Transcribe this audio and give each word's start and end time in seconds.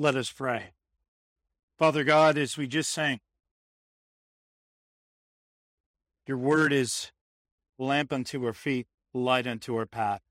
Let 0.00 0.16
us 0.16 0.32
pray. 0.32 0.70
Father 1.78 2.04
God, 2.04 2.38
as 2.38 2.56
we 2.56 2.66
just 2.66 2.90
sang, 2.90 3.20
your 6.26 6.38
word 6.38 6.72
is 6.72 7.12
lamp 7.78 8.10
unto 8.10 8.42
our 8.46 8.54
feet, 8.54 8.86
light 9.12 9.46
unto 9.46 9.76
our 9.76 9.84
path. 9.84 10.22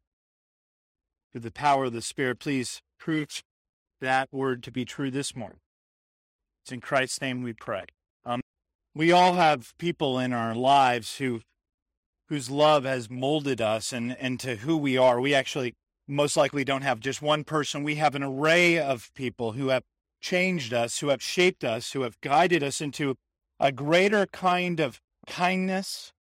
Through 1.32 1.42
the 1.42 1.52
power 1.52 1.84
of 1.84 1.94
the 1.94 2.02
Spirit, 2.02 2.40
please 2.40 2.82
prove 2.97 3.44
that 4.01 4.29
word 4.32 4.63
to 4.63 4.72
be 4.72 4.86
true 4.86 5.12
this 5.12 5.36
morning. 5.36 5.60
It's 6.63 6.72
in 6.72 6.81
Christ's 6.81 7.22
name 7.22 7.44
we 7.44 7.54
pray. 7.54 7.86
Um, 8.26 8.42
we 8.96 9.12
all 9.12 9.33
have 9.33 9.78
people 9.78 10.17
in 10.17 10.33
our 10.33 10.56
lives 10.56 11.17
who 11.17 11.42
whose 12.28 12.49
love 12.49 12.86
has 12.86 13.08
molded 13.08 13.62
us 13.62 13.94
and, 13.94 14.17
and 14.17 14.40
to 14.40 14.56
who 14.56 14.78
we 14.78 14.97
are. 14.97 15.22
We 15.22 15.36
actually 15.36 15.76
most 16.09 16.35
likely 16.35 16.63
don't 16.63 16.81
have 16.81 16.99
just 16.99 17.21
one 17.21 17.44
person. 17.44 17.84
We 17.84 17.95
have 17.95 18.16
an 18.16 18.23
array 18.23 18.80
of 18.80 19.12
people 19.13 19.53
who 19.53 19.70
have 19.70 19.84
changed 20.22 20.73
us, 20.73 21.00
who 21.00 21.09
have 21.09 21.22
shaped 21.22 21.63
us, 21.63 21.91
who 21.91 22.02
have 22.02 22.20
guided 22.22 22.63
us 22.63 22.81
into 22.81 23.16
a 23.59 23.72
greater 23.72 24.26
kind 24.26 24.80
of 24.80 25.00
kindness, 25.27 26.12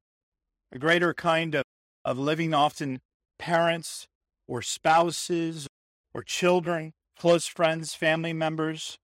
a 0.70 0.78
greater 0.78 1.14
kind 1.14 1.54
of, 1.54 1.64
of 2.04 2.18
living, 2.18 2.52
often 2.52 3.00
parents 3.38 4.06
or 4.46 4.60
spouses 4.60 5.66
or 6.12 6.22
children, 6.22 6.92
close 7.18 7.46
friends, 7.46 7.94
family 7.94 8.32
members. 8.32 8.98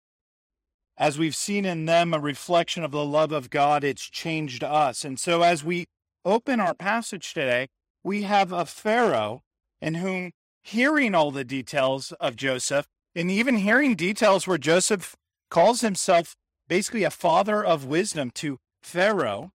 As 0.97 1.19
we've 1.19 1.35
seen 1.35 1.65
in 1.65 1.87
them 1.87 2.15
a 2.15 2.21
reflection 2.21 2.85
of 2.85 2.93
the 2.93 3.05
love 3.05 3.33
of 3.33 3.51
God, 3.51 3.83
it's 3.83 4.09
changed 4.09 4.63
us. 4.63 5.05
And 5.05 5.19
so 5.19 5.43
as 5.43 5.65
we 5.65 5.87
open 6.25 6.61
our 6.61 6.75
passage 6.75 7.35
today, 7.35 7.69
we 8.03 8.23
have 8.23 8.53
a 8.53 8.65
Pharaoh 8.65 9.43
in 9.81 9.95
whom 9.95 10.33
hearing 10.65 11.15
all 11.15 11.31
the 11.31 11.45
details 11.45 12.13
of 12.13 12.37
Joseph 12.37 12.87
and 13.15 13.31
even 13.31 13.59
hearing 13.59 13.95
details 13.95 14.47
where 14.47 14.59
Joseph 14.59 15.15
calls 15.51 15.83
himself 15.83 16.35
basically 16.67 17.05
a 17.05 17.11
father 17.11 17.63
of 17.63 17.85
wisdom 17.85 18.31
to 18.31 18.59
Pharaoh. 18.83 19.53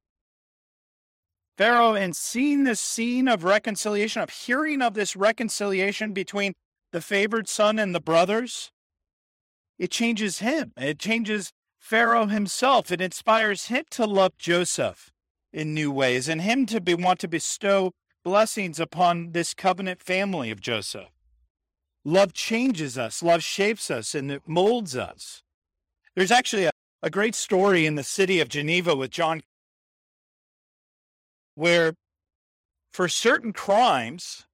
Pharaoh, 1.57 1.93
and 1.93 2.15
seeing 2.15 2.63
this 2.63 2.79
scene 2.79 3.27
of 3.27 3.43
reconciliation, 3.43 4.21
of 4.21 4.29
hearing 4.29 4.81
of 4.81 4.93
this 4.93 5.15
reconciliation 5.15 6.13
between 6.13 6.53
the 6.93 7.01
favored 7.01 7.49
son 7.49 7.79
and 7.79 7.93
the 7.93 7.99
brothers, 7.99 8.71
it 9.77 9.91
changes 9.91 10.39
him. 10.39 10.71
It 10.77 10.99
changes 10.99 11.51
Pharaoh 11.79 12.27
himself. 12.27 12.91
It 12.91 13.01
inspires 13.01 13.65
him 13.65 13.83
to 13.91 14.05
love 14.05 14.37
Joseph 14.37 15.11
in 15.51 15.73
new 15.73 15.91
ways 15.91 16.29
and 16.29 16.41
him 16.41 16.65
to 16.67 16.79
be, 16.79 16.93
want 16.93 17.19
to 17.19 17.27
bestow 17.27 17.91
blessings 18.23 18.79
upon 18.79 19.31
this 19.31 19.53
covenant 19.53 20.01
family 20.01 20.51
of 20.51 20.61
Joseph. 20.61 21.09
Love 22.05 22.33
changes 22.33 22.97
us, 22.97 23.21
love 23.21 23.43
shapes 23.43 23.91
us, 23.91 24.15
and 24.15 24.31
it 24.31 24.43
molds 24.47 24.95
us. 24.95 25.43
There's 26.15 26.31
actually 26.31 26.65
a, 26.65 26.71
a 27.03 27.09
great 27.09 27.35
story 27.35 27.85
in 27.85 27.95
the 27.95 28.03
city 28.03 28.39
of 28.39 28.49
Geneva 28.49 28.95
with 28.95 29.11
John 29.11 29.41
where 31.55 31.93
for 32.89 33.07
certain 33.09 33.53
crimes, 33.53 34.47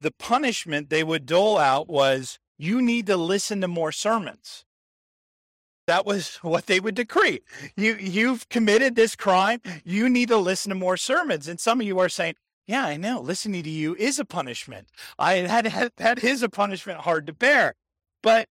the 0.00 0.10
punishment 0.10 0.90
they 0.90 1.04
would 1.04 1.26
dole 1.26 1.58
out 1.58 1.88
was 1.88 2.38
you 2.58 2.80
need 2.80 3.06
to 3.06 3.16
listen 3.16 3.60
to 3.60 3.68
more 3.68 3.92
sermons. 3.92 4.63
That 5.86 6.06
was 6.06 6.36
what 6.42 6.66
they 6.66 6.80
would 6.80 6.94
decree. 6.94 7.40
You 7.76 7.96
you've 7.96 8.48
committed 8.48 8.94
this 8.94 9.16
crime. 9.16 9.60
You 9.84 10.08
need 10.08 10.28
to 10.28 10.36
listen 10.36 10.70
to 10.70 10.74
more 10.74 10.96
sermons. 10.96 11.48
And 11.48 11.60
some 11.60 11.80
of 11.80 11.86
you 11.86 11.98
are 11.98 12.08
saying, 12.08 12.34
"Yeah, 12.66 12.84
I 12.86 12.96
know. 12.96 13.20
Listening 13.20 13.62
to 13.62 13.70
you 13.70 13.94
is 13.96 14.18
a 14.18 14.24
punishment. 14.24 14.88
I 15.18 15.34
had, 15.34 15.92
that 15.96 16.24
is 16.24 16.42
a 16.42 16.48
punishment 16.48 17.00
hard 17.00 17.26
to 17.26 17.32
bear." 17.32 17.74
But 18.22 18.48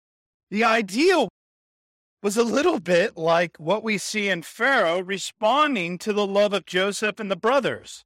the 0.49 0.63
ideal 0.63 1.29
was 2.21 2.35
a 2.35 2.43
little 2.43 2.79
bit 2.79 3.15
like 3.15 3.55
what 3.57 3.83
we 3.83 3.97
see 3.97 4.27
in 4.27 4.41
Pharaoh 4.41 4.99
responding 4.99 5.97
to 5.99 6.11
the 6.11 6.27
love 6.27 6.53
of 6.53 6.65
Joseph 6.65 7.19
and 7.19 7.31
the 7.31 7.35
brothers. 7.37 8.03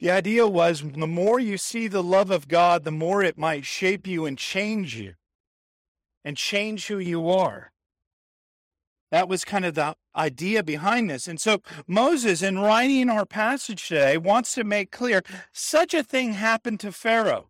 The 0.00 0.10
idea 0.10 0.48
was 0.48 0.82
the 0.82 1.06
more 1.06 1.38
you 1.38 1.56
see 1.56 1.86
the 1.86 2.02
love 2.02 2.32
of 2.32 2.48
God, 2.48 2.82
the 2.82 2.90
more 2.90 3.22
it 3.22 3.38
might 3.38 3.64
shape 3.64 4.08
you 4.08 4.26
and 4.26 4.36
change 4.36 4.96
you 4.96 5.14
and 6.24 6.36
change 6.36 6.86
who 6.86 6.98
you 6.98 7.28
are. 7.28 7.72
That 9.10 9.28
was 9.28 9.44
kind 9.44 9.64
of 9.64 9.74
the 9.74 9.94
idea 10.16 10.62
behind 10.62 11.10
this. 11.10 11.28
And 11.28 11.40
so 11.40 11.60
Moses, 11.86 12.42
in 12.42 12.58
writing 12.58 13.10
our 13.10 13.26
passage 13.26 13.88
today, 13.88 14.16
wants 14.16 14.54
to 14.54 14.64
make 14.64 14.90
clear 14.90 15.22
such 15.52 15.92
a 15.92 16.02
thing 16.02 16.32
happened 16.32 16.80
to 16.80 16.92
Pharaoh. 16.92 17.48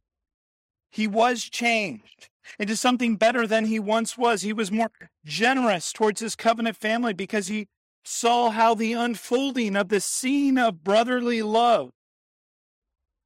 He 0.91 1.07
was 1.07 1.45
changed 1.45 2.29
into 2.59 2.77
something 2.77 3.17
better 3.17 3.47
than 3.47 3.67
he 3.67 3.79
once 3.79 4.19
was. 4.19 4.43
He 4.43 4.53
was 4.53 4.73
more 4.73 4.91
generous 5.25 5.93
towards 5.93 6.21
his 6.21 6.35
covenant 6.35 6.77
family 6.77 7.15
because 7.15 7.47
he 7.47 7.69
saw 8.05 8.51
how 8.51 8.75
the 8.75 8.93
unfolding 8.93 9.77
of 9.77 9.89
the 9.89 10.01
scene 10.01 10.59
of 10.59 10.83
brotherly 10.83 11.43
love 11.43 11.93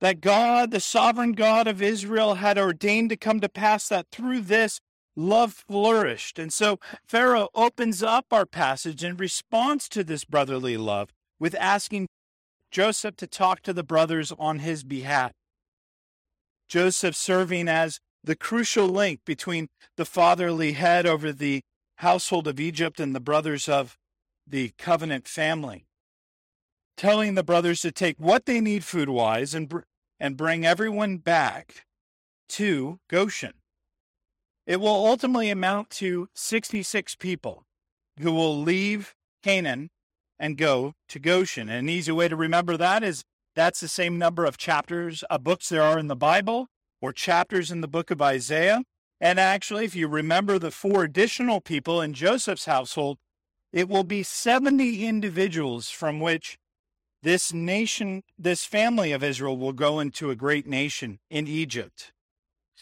that 0.01 0.21
God, 0.21 0.71
the 0.71 0.81
sovereign 0.81 1.33
God 1.33 1.67
of 1.67 1.81
Israel, 1.81 2.35
had 2.35 2.59
ordained 2.59 3.11
to 3.11 3.17
come 3.17 3.41
to 3.41 3.49
pass, 3.49 3.89
that 3.89 4.07
through 4.13 4.43
this 4.43 4.81
love 5.17 5.65
flourished. 5.67 6.39
And 6.39 6.53
so 6.53 6.79
Pharaoh 7.07 7.49
opens 7.55 8.03
up 8.03 8.27
our 8.31 8.47
passage 8.47 9.03
in 9.03 9.17
response 9.17 9.89
to 9.89 10.05
this 10.05 10.25
brotherly 10.25 10.77
love 10.77 11.11
with 11.41 11.55
asking 11.57 12.07
Joseph 12.71 13.17
to 13.17 13.27
talk 13.27 13.63
to 13.63 13.73
the 13.73 13.83
brothers 13.83 14.33
on 14.39 14.59
his 14.59 14.85
behalf. 14.85 15.33
Joseph 16.69 17.17
serving 17.17 17.69
as 17.69 18.01
the 18.23 18.37
crucial 18.37 18.89
link 18.89 19.21
between 19.25 19.69
the 19.97 20.05
fatherly 20.05 20.73
head 20.73 21.07
over 21.07 21.33
the 21.33 21.63
household 21.97 22.47
of 22.49 22.61
Egypt 22.61 23.01
and 23.01 23.15
the 23.15 23.21
brothers 23.21 23.69
of 23.69 23.97
the 24.47 24.73
covenant 24.77 25.27
family, 25.27 25.87
telling 26.97 27.35
the 27.35 27.43
brothers 27.43 27.81
to 27.81 27.93
take 27.93 28.19
what 28.19 28.47
they 28.47 28.61
need 28.61 28.85
food 28.85 29.09
wise 29.09 29.55
and, 29.55 29.69
br- 29.69 29.81
and 30.21 30.37
bring 30.37 30.67
everyone 30.67 31.19
back 31.19 31.87
to 32.49 32.99
Goshen. 33.09 33.55
It 34.67 34.81
will 34.81 34.89
ultimately 34.89 35.49
amount 35.51 35.91
to 35.91 36.29
66 36.35 37.15
people 37.17 37.65
who 38.21 38.33
will 38.33 38.61
leave 38.61 39.15
Canaan 39.43 39.91
and 40.39 40.59
go 40.59 40.95
to 41.09 41.19
Goshen. 41.19 41.69
And 41.69 41.79
an 41.79 41.89
easy 41.89 42.13
way 42.13 42.29
to 42.29 42.37
remember 42.37 42.77
that 42.77 43.03
is 43.03 43.25
that's 43.55 43.81
the 43.81 43.89
same 43.89 44.19
number 44.19 44.45
of 44.45 44.59
chapters 44.59 45.23
of 45.25 45.45
books 45.45 45.69
there 45.69 45.83
are 45.83 45.99
in 45.99 46.09
the 46.09 46.17
Bible 46.17 46.69
or 47.01 47.13
chapters 47.13 47.71
in 47.71 47.81
the 47.81 47.89
book 47.89 48.11
of 48.11 48.21
Isaiah. 48.21 48.83
And 49.21 49.41
actually, 49.41 49.85
if 49.85 49.95
you 49.95 50.09
remember 50.09 50.59
the 50.59 50.71
four 50.71 51.05
additional 51.05 51.61
people 51.61 52.03
in 52.03 52.13
Joseph's 52.13 52.67
household, 52.67 53.19
it 53.73 53.89
will 53.89 54.05
be 54.05 54.23
70 54.23 55.07
individuals 55.07 55.91
from 55.91 56.21
which 56.21 56.59
this 57.23 57.53
nation, 57.53 58.23
this 58.39 58.65
family 58.65 59.13
of 59.13 59.25
Israel 59.25 59.57
will 59.57 59.73
go 59.73 60.01
into 60.01 60.31
a 60.31 60.37
great 60.37 60.67
nation 60.67 61.19
in 61.31 61.47
Egypt. 61.47 62.13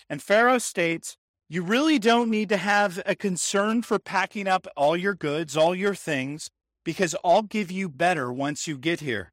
And 0.09 0.23
Pharaoh 0.23 0.59
states 0.59 1.17
you 1.49 1.63
really 1.63 1.99
don't 1.99 2.31
need 2.31 2.49
to 2.49 2.57
have 2.57 3.03
a 3.05 3.15
concern 3.15 3.83
for 3.83 3.99
packing 3.99 4.49
up 4.49 4.67
all 4.77 4.97
your 4.97 5.15
goods, 5.15 5.57
all 5.57 5.75
your 5.75 5.95
things, 5.95 6.51
because 6.85 7.15
I'll 7.25 7.43
give 7.43 7.71
you 7.71 7.89
better 7.89 8.33
once 8.33 8.67
you 8.67 8.79
get 8.79 9.01
here. 9.01 9.33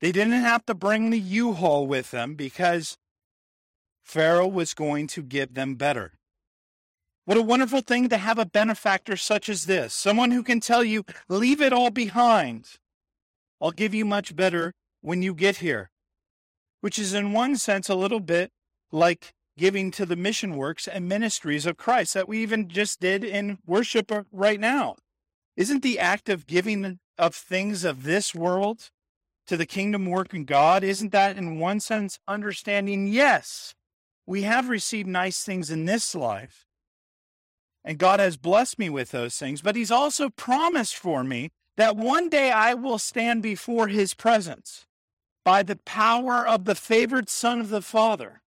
They 0.00 0.12
didn't 0.12 0.32
have 0.32 0.66
to 0.66 0.74
bring 0.74 1.10
the 1.10 1.18
U 1.18 1.52
Haul 1.52 1.86
with 1.86 2.10
them 2.10 2.34
because 2.34 2.98
Pharaoh 4.02 4.48
was 4.48 4.74
going 4.74 5.06
to 5.08 5.22
give 5.22 5.54
them 5.54 5.76
better. 5.76 6.12
What 7.24 7.38
a 7.38 7.42
wonderful 7.42 7.80
thing 7.80 8.10
to 8.10 8.18
have 8.18 8.38
a 8.38 8.44
benefactor 8.44 9.16
such 9.16 9.48
as 9.48 9.64
this, 9.64 9.94
someone 9.94 10.30
who 10.30 10.42
can 10.42 10.60
tell 10.60 10.84
you, 10.84 11.04
leave 11.28 11.62
it 11.62 11.72
all 11.72 11.90
behind. 11.90 12.72
I'll 13.62 13.70
give 13.70 13.94
you 13.94 14.04
much 14.04 14.36
better 14.36 14.74
when 15.00 15.22
you 15.22 15.32
get 15.34 15.58
here. 15.58 15.90
Which 16.82 16.98
is, 16.98 17.14
in 17.14 17.32
one 17.32 17.56
sense, 17.56 17.88
a 17.88 17.94
little 17.94 18.20
bit 18.20 18.50
like 18.92 19.32
giving 19.56 19.90
to 19.92 20.06
the 20.06 20.16
mission 20.16 20.56
works 20.56 20.88
and 20.88 21.08
ministries 21.08 21.66
of 21.66 21.76
Christ 21.76 22.14
that 22.14 22.28
we 22.28 22.42
even 22.42 22.68
just 22.68 23.00
did 23.00 23.24
in 23.24 23.58
worship 23.66 24.10
right 24.32 24.58
now. 24.58 24.96
Isn't 25.56 25.82
the 25.82 25.98
act 25.98 26.28
of 26.28 26.46
giving 26.46 26.98
of 27.18 27.34
things 27.34 27.84
of 27.84 28.02
this 28.02 28.34
world 28.34 28.90
to 29.46 29.56
the 29.56 29.66
kingdom 29.66 30.06
work 30.06 30.32
in 30.32 30.44
God, 30.44 30.82
isn't 30.82 31.12
that 31.12 31.36
in 31.36 31.58
one 31.58 31.80
sense 31.80 32.18
understanding, 32.26 33.06
yes, 33.06 33.74
we 34.26 34.42
have 34.42 34.68
received 34.68 35.08
nice 35.08 35.42
things 35.42 35.70
in 35.70 35.84
this 35.84 36.14
life, 36.14 36.66
and 37.84 37.98
God 37.98 38.20
has 38.20 38.36
blessed 38.36 38.78
me 38.78 38.88
with 38.88 39.10
those 39.10 39.36
things, 39.36 39.60
but 39.60 39.76
He's 39.76 39.90
also 39.90 40.30
promised 40.30 40.96
for 40.96 41.22
me 41.22 41.50
that 41.76 41.96
one 41.96 42.28
day 42.28 42.50
I 42.50 42.72
will 42.74 42.98
stand 42.98 43.42
before 43.42 43.88
His 43.88 44.14
presence 44.14 44.86
by 45.44 45.62
the 45.62 45.76
power 45.76 46.46
of 46.46 46.64
the 46.64 46.74
favored 46.74 47.28
Son 47.28 47.60
of 47.60 47.68
the 47.68 47.82
Father. 47.82 48.40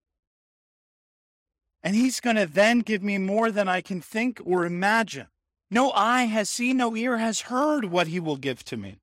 And 1.88 1.96
he's 1.96 2.20
going 2.20 2.36
to 2.36 2.46
then 2.46 2.82
give 2.82 3.02
me 3.02 3.18
more 3.18 3.50
than 3.50 3.70
I 3.70 3.80
can 3.80 4.02
think 4.02 4.42
or 4.44 4.66
imagine. 4.66 5.28
No 5.72 5.92
eye 5.92 6.26
has 6.26 6.50
seen, 6.50 6.76
no 6.76 6.98
ear 6.98 7.16
has 7.16 7.44
heard 7.48 7.86
what 7.86 8.08
he 8.08 8.20
will 8.20 8.36
give 8.36 8.66
to 8.66 8.76
me. 8.76 8.98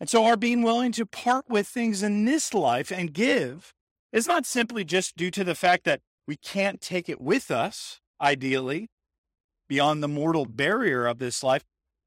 And 0.00 0.10
so, 0.10 0.24
our 0.24 0.36
being 0.36 0.64
willing 0.64 0.90
to 0.90 1.06
part 1.06 1.44
with 1.48 1.68
things 1.68 2.02
in 2.02 2.24
this 2.24 2.52
life 2.52 2.90
and 2.90 3.12
give 3.12 3.72
is 4.12 4.26
not 4.26 4.44
simply 4.44 4.82
just 4.82 5.16
due 5.16 5.30
to 5.30 5.44
the 5.44 5.54
fact 5.54 5.84
that 5.84 6.00
We 6.26 6.34
can't 6.34 6.80
take 6.80 7.08
it 7.08 7.20
with 7.20 7.48
us, 7.48 8.00
ideally, 8.20 8.88
beyond 9.68 10.02
the 10.02 10.08
mortal 10.08 10.46
barrier 10.46 11.06
of 11.06 11.18
this 11.18 11.44
life. 11.44 11.62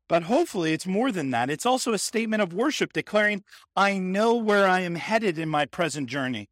But 0.10 0.24
hopefully, 0.24 0.74
it's 0.74 0.86
more 0.86 1.14
than 1.14 1.32
that. 1.32 1.50
It's 1.50 1.66
also 1.66 1.94
a 1.94 1.98
statement 1.98 2.42
of 2.42 2.52
worship 2.52 2.92
declaring, 2.92 3.46
I 3.74 4.00
know 4.00 4.36
where 4.36 4.68
I 4.68 4.82
am 4.82 4.96
headed 4.96 5.40
in 5.40 5.48
my 5.48 5.66
present 5.66 6.10
journey. 6.10 6.50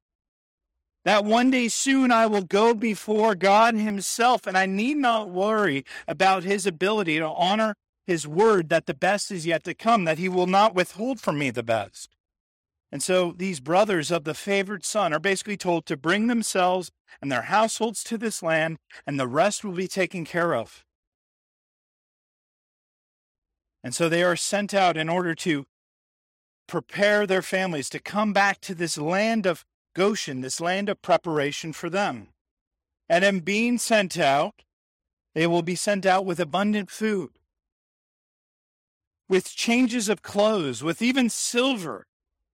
That 1.03 1.25
one 1.25 1.50
day 1.50 1.68
soon 1.68 2.12
I 2.12 2.27
will 2.27 2.44
go 2.44 2.74
before 2.74 3.33
God 3.33 3.75
Himself, 3.75 4.45
and 4.45 4.57
I 4.57 4.65
need 4.65 4.98
not 4.98 5.30
worry 5.30 5.83
about 6.07 6.44
His 6.44 6.65
ability 6.65 7.18
to 7.18 7.27
honor 7.27 7.75
His 8.06 8.27
word 8.27 8.69
that 8.69 8.86
the 8.86 8.94
best 8.94 9.31
is 9.31 9.45
yet 9.45 9.63
to 9.63 9.74
come, 9.74 10.06
that 10.06 10.19
He 10.19 10.30
will 10.30 10.48
not 10.48 10.75
withhold 10.75 11.19
from 11.19 11.39
me 11.39 11.50
the 11.50 11.63
best. 11.63 12.15
And 12.92 13.01
so 13.01 13.33
these 13.36 13.59
brothers 13.59 14.12
of 14.12 14.25
the 14.25 14.33
favored 14.33 14.83
son 14.83 15.13
are 15.13 15.19
basically 15.19 15.57
told 15.57 15.86
to 15.86 15.98
bring 15.98 16.27
themselves 16.27 16.92
and 17.21 17.31
their 17.31 17.44
households 17.44 18.03
to 18.06 18.18
this 18.18 18.44
land, 18.44 18.77
and 19.07 19.19
the 19.19 19.27
rest 19.27 19.63
will 19.63 19.71
be 19.71 19.88
taken 19.88 20.25
care 20.25 20.53
of. 20.53 20.83
And 23.83 23.95
so 23.95 24.07
they 24.07 24.21
are 24.21 24.36
sent 24.36 24.74
out 24.74 24.98
in 24.98 25.09
order 25.09 25.33
to 25.36 25.65
prepare 26.68 27.25
their 27.25 27.42
families 27.42 27.89
to 27.89 28.00
come 28.00 28.33
back 28.33 28.62
to 28.62 28.75
this 28.75 28.98
land 28.98 29.45
of 29.45 29.65
Goshen, 29.93 30.41
this 30.41 30.61
land 30.61 30.89
of 30.89 31.01
preparation 31.01 31.73
for 31.73 31.89
them. 31.89 32.29
And 33.09 33.23
in 33.23 33.41
being 33.41 33.77
sent 33.77 34.17
out, 34.17 34.63
they 35.33 35.47
will 35.47 35.61
be 35.61 35.75
sent 35.75 36.05
out 36.05 36.25
with 36.25 36.39
abundant 36.39 36.89
food, 36.89 37.31
with 39.27 39.53
changes 39.53 40.09
of 40.09 40.21
clothes, 40.21 40.83
with 40.83 41.01
even 41.01 41.29
silver. 41.29 42.05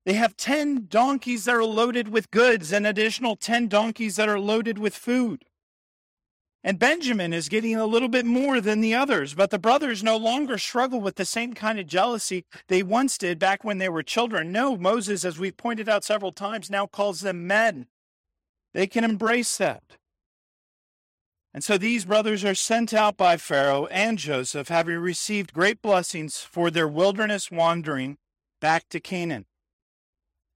They 0.05 0.13
have 0.13 0.37
10 0.37 0.87
donkeys 0.87 1.45
that 1.45 1.55
are 1.55 1.65
loaded 1.65 2.07
with 2.07 2.31
goods 2.31 2.71
and 2.71 2.87
additional 2.87 3.35
10 3.35 3.67
donkeys 3.67 4.15
that 4.15 4.29
are 4.29 4.39
loaded 4.39 4.77
with 4.77 4.95
food. 4.95 5.45
And 6.63 6.79
Benjamin 6.79 7.33
is 7.33 7.49
getting 7.49 7.75
a 7.75 7.85
little 7.85 8.09
bit 8.09 8.25
more 8.25 8.59
than 8.59 8.81
the 8.81 8.95
others, 8.95 9.33
but 9.33 9.51
the 9.51 9.59
brothers 9.59 10.03
no 10.03 10.17
longer 10.17 10.57
struggle 10.57 10.99
with 10.99 11.15
the 11.15 11.25
same 11.25 11.53
kind 11.53 11.79
of 11.79 11.87
jealousy 11.87 12.45
they 12.67 12.83
once 12.83 13.17
did 13.17 13.39
back 13.39 13.63
when 13.63 13.77
they 13.77 13.89
were 13.89 14.03
children. 14.03 14.51
No, 14.51 14.75
Moses, 14.75 15.23
as 15.23 15.39
we've 15.39 15.55
pointed 15.55 15.87
out 15.87 16.03
several 16.03 16.31
times, 16.31 16.69
now 16.69 16.87
calls 16.87 17.21
them 17.21 17.47
men. 17.47 17.87
They 18.73 18.87
can 18.87 19.03
embrace 19.03 19.57
that. 19.57 19.83
And 21.53 21.63
so 21.63 21.77
these 21.77 22.05
brothers 22.05 22.43
are 22.43 22.53
sent 22.53 22.93
out 22.93 23.17
by 23.17 23.37
Pharaoh 23.37 23.87
and 23.87 24.17
Joseph, 24.17 24.67
having 24.67 24.97
received 24.97 25.53
great 25.53 25.81
blessings 25.81 26.39
for 26.39 26.69
their 26.69 26.87
wilderness 26.87 27.49
wandering 27.49 28.17
back 28.59 28.89
to 28.89 28.99
Canaan. 28.99 29.45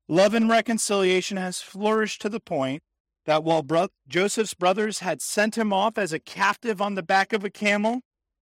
Love 0.07 0.33
and 0.33 0.50
reconciliation 0.50 1.38
has 1.38 1.62
flourished 1.62 2.21
to 2.21 2.30
the 2.30 2.39
point 2.39 2.83
that 3.25 3.44
while 3.44 3.62
bro- 3.62 3.89
Joseph's 4.07 4.53
brothers 4.53 5.00
had 5.00 5.21
sent 5.21 5.57
him 5.57 5.71
off 5.71 5.97
as 5.97 6.13
a 6.13 6.19
captive 6.19 6.81
on 6.81 6.95
the 6.95 7.03
back 7.03 7.33
of 7.33 7.44
a 7.44 7.50
camel, 7.50 8.01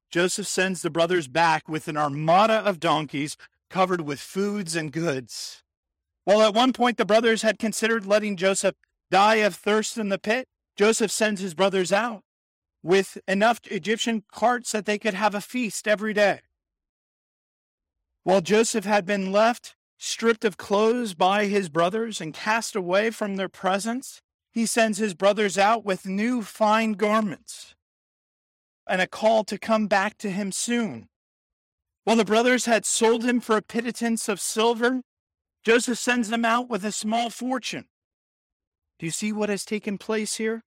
Joseph 0.10 0.48
sends 0.48 0.82
the 0.82 0.90
brothers 0.90 1.28
back 1.28 1.68
with 1.68 1.88
an 1.88 1.98
armada 1.98 2.56
of 2.56 2.80
donkeys 2.80 3.38
covered 3.70 4.02
with 4.02 4.20
foods 4.20 4.76
and 4.76 4.92
goods. 4.92 5.64
While 6.26 6.42
at 6.42 6.54
one 6.54 6.74
point 6.74 6.98
the 6.98 7.06
brothers 7.06 7.42
had 7.42 7.60
considered 7.60 8.06
letting 8.06 8.36
Joseph 8.36 8.76
die 9.12 9.36
of 9.36 9.56
thirst 9.56 9.98
in 9.98 10.10
the 10.10 10.20
pit, 10.20 10.48
Joseph 10.76 11.12
sends 11.12 11.42
his 11.42 11.54
brothers 11.54 11.92
out 11.92 12.24
with 12.82 13.18
enough 13.28 13.60
Egyptian 13.66 14.24
carts 14.32 14.72
that 14.72 14.86
they 14.86 14.98
could 14.98 15.14
have 15.14 15.36
a 15.36 15.42
feast 15.42 15.88
every 15.88 16.14
day. 16.14 16.42
While 18.24 18.42
Joseph 18.42 18.86
had 18.86 19.06
been 19.06 19.32
left 19.32 19.76
stripped 19.98 20.46
of 20.46 20.58
clothes 20.58 21.14
by 21.14 21.46
his 21.46 21.68
brothers 21.68 22.22
and 22.22 22.34
cast 22.34 22.76
away 22.76 23.10
from 23.10 23.36
their 23.36 23.50
presence, 23.50 24.22
he 24.52 24.66
sends 24.66 24.98
his 24.98 25.14
brothers 25.14 25.58
out 25.58 25.86
with 25.86 26.06
new 26.06 26.42
fine 26.42 26.94
garments 26.94 27.76
and 28.88 29.02
a 29.02 29.08
call 29.08 29.44
to 29.44 29.58
come 29.58 29.88
back 29.88 30.18
to 30.18 30.32
him 30.32 30.52
soon. 30.52 31.08
While 32.04 32.16
the 32.16 32.26
brothers 32.26 32.66
had 32.66 32.86
sold 32.86 33.24
him 33.24 33.40
for 33.40 33.56
a 33.56 33.62
pittance 33.62 34.28
of 34.28 34.42
silver, 34.42 35.02
Joseph 35.64 36.00
sends 36.00 36.30
them 36.30 36.44
out 36.44 36.70
with 36.70 36.84
a 36.84 36.92
small 36.92 37.30
fortune. 37.30 37.86
Do 38.98 39.06
you 39.06 39.12
see 39.12 39.32
what 39.32 39.50
has 39.50 39.64
taken 39.64 39.98
place 39.98 40.36
here? 40.36 40.64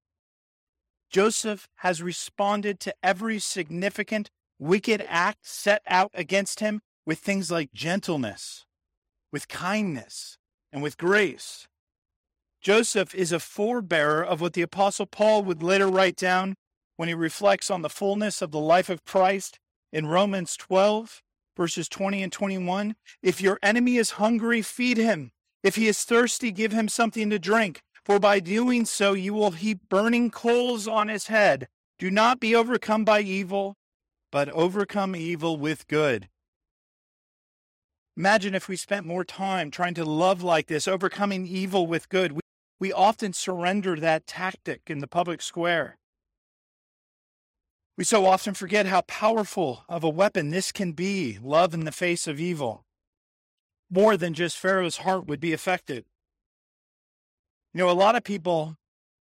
Joseph 1.10 1.68
has 1.76 2.02
responded 2.02 2.78
to 2.80 2.94
every 3.02 3.38
significant 3.38 4.30
wicked 4.58 5.04
act 5.08 5.46
set 5.46 5.82
out 5.86 6.10
against 6.14 6.60
him 6.60 6.80
with 7.04 7.18
things 7.18 7.50
like 7.50 7.72
gentleness, 7.72 8.64
with 9.32 9.48
kindness, 9.48 10.38
and 10.72 10.82
with 10.82 10.96
grace. 10.96 11.66
Joseph 12.62 13.12
is 13.12 13.32
a 13.32 13.38
forebearer 13.38 14.24
of 14.24 14.40
what 14.40 14.52
the 14.52 14.62
Apostle 14.62 15.06
Paul 15.06 15.42
would 15.42 15.64
later 15.64 15.88
write 15.88 16.14
down 16.14 16.54
when 16.96 17.08
he 17.08 17.14
reflects 17.14 17.72
on 17.72 17.82
the 17.82 17.90
fullness 17.90 18.40
of 18.40 18.52
the 18.52 18.60
life 18.60 18.88
of 18.88 19.04
Christ 19.04 19.58
in 19.92 20.06
Romans 20.06 20.56
12, 20.56 21.22
verses 21.56 21.88
20 21.88 22.22
and 22.22 22.32
21. 22.32 22.94
If 23.20 23.40
your 23.40 23.58
enemy 23.64 23.96
is 23.96 24.12
hungry, 24.12 24.62
feed 24.62 24.96
him. 24.96 25.32
If 25.64 25.74
he 25.74 25.88
is 25.88 26.04
thirsty, 26.04 26.52
give 26.52 26.70
him 26.70 26.88
something 26.88 27.30
to 27.30 27.38
drink, 27.40 27.82
for 28.04 28.20
by 28.20 28.38
doing 28.38 28.84
so 28.84 29.12
you 29.12 29.34
will 29.34 29.50
heap 29.50 29.80
burning 29.88 30.30
coals 30.30 30.86
on 30.86 31.08
his 31.08 31.26
head. 31.26 31.66
Do 31.98 32.12
not 32.12 32.38
be 32.38 32.54
overcome 32.54 33.04
by 33.04 33.22
evil, 33.22 33.74
but 34.30 34.48
overcome 34.50 35.16
evil 35.16 35.56
with 35.56 35.88
good. 35.88 36.28
Imagine 38.16 38.54
if 38.54 38.68
we 38.68 38.76
spent 38.76 39.06
more 39.06 39.24
time 39.24 39.70
trying 39.70 39.94
to 39.94 40.04
love 40.04 40.42
like 40.42 40.68
this, 40.68 40.86
overcoming 40.86 41.46
evil 41.46 41.88
with 41.88 42.08
good. 42.08 42.41
We 42.82 42.92
often 42.92 43.32
surrender 43.32 43.94
that 43.94 44.26
tactic 44.26 44.80
in 44.88 44.98
the 44.98 45.06
public 45.06 45.40
square. 45.40 45.98
We 47.96 48.02
so 48.02 48.26
often 48.26 48.54
forget 48.54 48.86
how 48.86 49.02
powerful 49.02 49.84
of 49.88 50.02
a 50.02 50.08
weapon 50.08 50.50
this 50.50 50.72
can 50.72 50.90
be 50.90 51.38
love 51.40 51.74
in 51.74 51.84
the 51.84 51.92
face 51.92 52.26
of 52.26 52.40
evil. 52.40 52.84
More 53.88 54.16
than 54.16 54.34
just 54.34 54.58
Pharaoh's 54.58 54.96
heart 54.96 55.28
would 55.28 55.38
be 55.38 55.52
affected. 55.52 56.06
You 57.72 57.78
know, 57.78 57.88
a 57.88 57.92
lot 57.92 58.16
of 58.16 58.24
people 58.24 58.76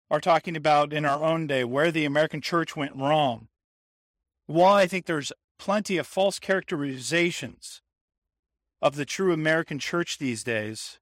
are 0.09 0.19
talking 0.19 0.57
about 0.57 0.91
in 0.91 1.05
our 1.05 1.23
own 1.23 1.45
day 1.45 1.63
where 1.63 1.91
the 1.91 2.05
American 2.05 2.41
church 2.41 2.75
went 2.75 2.95
wrong. 2.95 3.49
While 4.47 4.73
I 4.73 4.87
think 4.87 5.05
there's 5.05 5.31
plenty 5.59 5.97
of 5.97 6.07
false 6.07 6.39
characterizations 6.39 7.83
of 8.81 8.95
the 8.95 9.05
true 9.05 9.31
American 9.31 9.77
church 9.77 10.17
these 10.17 10.43
days, 10.43 10.97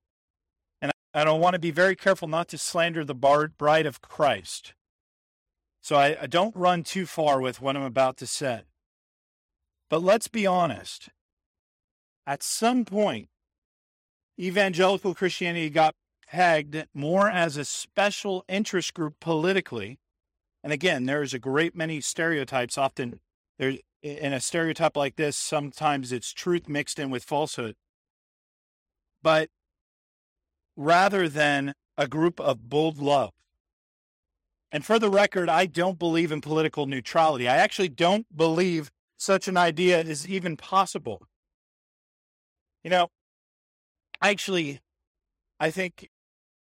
and 1.13 1.29
I 1.29 1.31
want 1.33 1.53
to 1.53 1.59
be 1.59 1.71
very 1.71 1.95
careful 1.95 2.27
not 2.27 2.47
to 2.49 2.57
slander 2.57 3.05
the 3.05 3.13
bride 3.13 3.85
of 3.85 4.01
Christ. 4.01 4.73
So 5.81 5.95
I, 5.95 6.17
I 6.21 6.27
don't 6.27 6.55
run 6.55 6.83
too 6.83 7.05
far 7.05 7.41
with 7.41 7.61
what 7.61 7.75
I'm 7.75 7.83
about 7.83 8.17
to 8.17 8.27
say. 8.27 8.61
But 9.89 10.01
let's 10.01 10.27
be 10.27 10.47
honest. 10.47 11.09
At 12.25 12.41
some 12.41 12.85
point, 12.85 13.27
evangelical 14.39 15.13
Christianity 15.13 15.69
got 15.69 15.93
pegged 16.27 16.87
more 16.93 17.29
as 17.29 17.57
a 17.57 17.65
special 17.65 18.45
interest 18.47 18.93
group 18.93 19.19
politically. 19.19 19.99
And 20.63 20.71
again, 20.71 21.05
there's 21.05 21.33
a 21.33 21.39
great 21.39 21.75
many 21.75 22.01
stereotypes. 22.01 22.77
Often, 22.77 23.19
there 23.59 23.77
in 24.01 24.33
a 24.33 24.39
stereotype 24.39 24.97
like 24.97 25.15
this, 25.15 25.37
sometimes 25.37 26.11
it's 26.11 26.33
truth 26.33 26.67
mixed 26.67 26.97
in 26.97 27.09
with 27.09 27.23
falsehood. 27.23 27.75
But 29.21 29.49
rather 30.75 31.29
than 31.29 31.73
a 31.97 32.07
group 32.07 32.39
of 32.39 32.69
bold 32.69 32.97
love. 32.97 33.31
And 34.71 34.83
for 34.83 34.97
the 34.97 35.09
record, 35.09 35.49
I 35.49 35.67
don't 35.67 35.99
believe 35.99 36.31
in 36.31 36.41
political 36.41 36.87
neutrality. 36.87 37.47
I 37.47 37.57
actually 37.57 37.89
don't 37.89 38.25
believe 38.35 38.91
such 39.17 39.47
an 39.47 39.55
idea 39.55 40.01
is 40.01 40.27
even 40.27 40.57
possible. 40.57 41.27
You 42.83 42.89
know, 42.89 43.07
actually, 44.21 44.81
I 45.59 45.69
think 45.69 46.09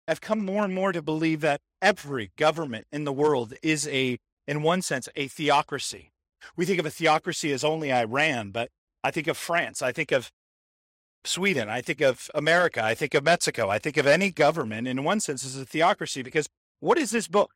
I've 0.07 0.21
come 0.21 0.43
more 0.43 0.63
and 0.63 0.73
more 0.73 0.91
to 0.91 1.01
believe 1.01 1.41
that 1.41 1.61
every 1.81 2.31
government 2.35 2.87
in 2.91 3.03
the 3.03 3.13
world 3.13 3.53
is 3.61 3.87
a, 3.87 4.17
in 4.47 4.63
one 4.63 4.81
sense, 4.81 5.07
a 5.15 5.27
theocracy. 5.27 6.11
We 6.55 6.65
think 6.65 6.79
of 6.79 6.85
a 6.85 6.91
theocracy 6.91 7.51
as 7.51 7.63
only 7.63 7.93
Iran, 7.93 8.49
but 8.49 8.71
I 9.03 9.11
think 9.11 9.27
of 9.27 9.37
France. 9.37 9.81
I 9.81 9.91
think 9.91 10.11
of 10.11 10.31
Sweden, 11.25 11.69
I 11.69 11.81
think 11.81 12.01
of 12.01 12.29
America, 12.33 12.83
I 12.83 12.95
think 12.95 13.13
of 13.13 13.23
Mexico, 13.23 13.69
I 13.69 13.79
think 13.79 13.97
of 13.97 14.07
any 14.07 14.31
government 14.31 14.87
in 14.87 15.03
one 15.03 15.19
sense 15.19 15.45
as 15.45 15.57
a 15.57 15.65
theocracy 15.65 16.21
because 16.21 16.47
what 16.79 16.97
is 16.97 17.11
this 17.11 17.27
book? 17.27 17.51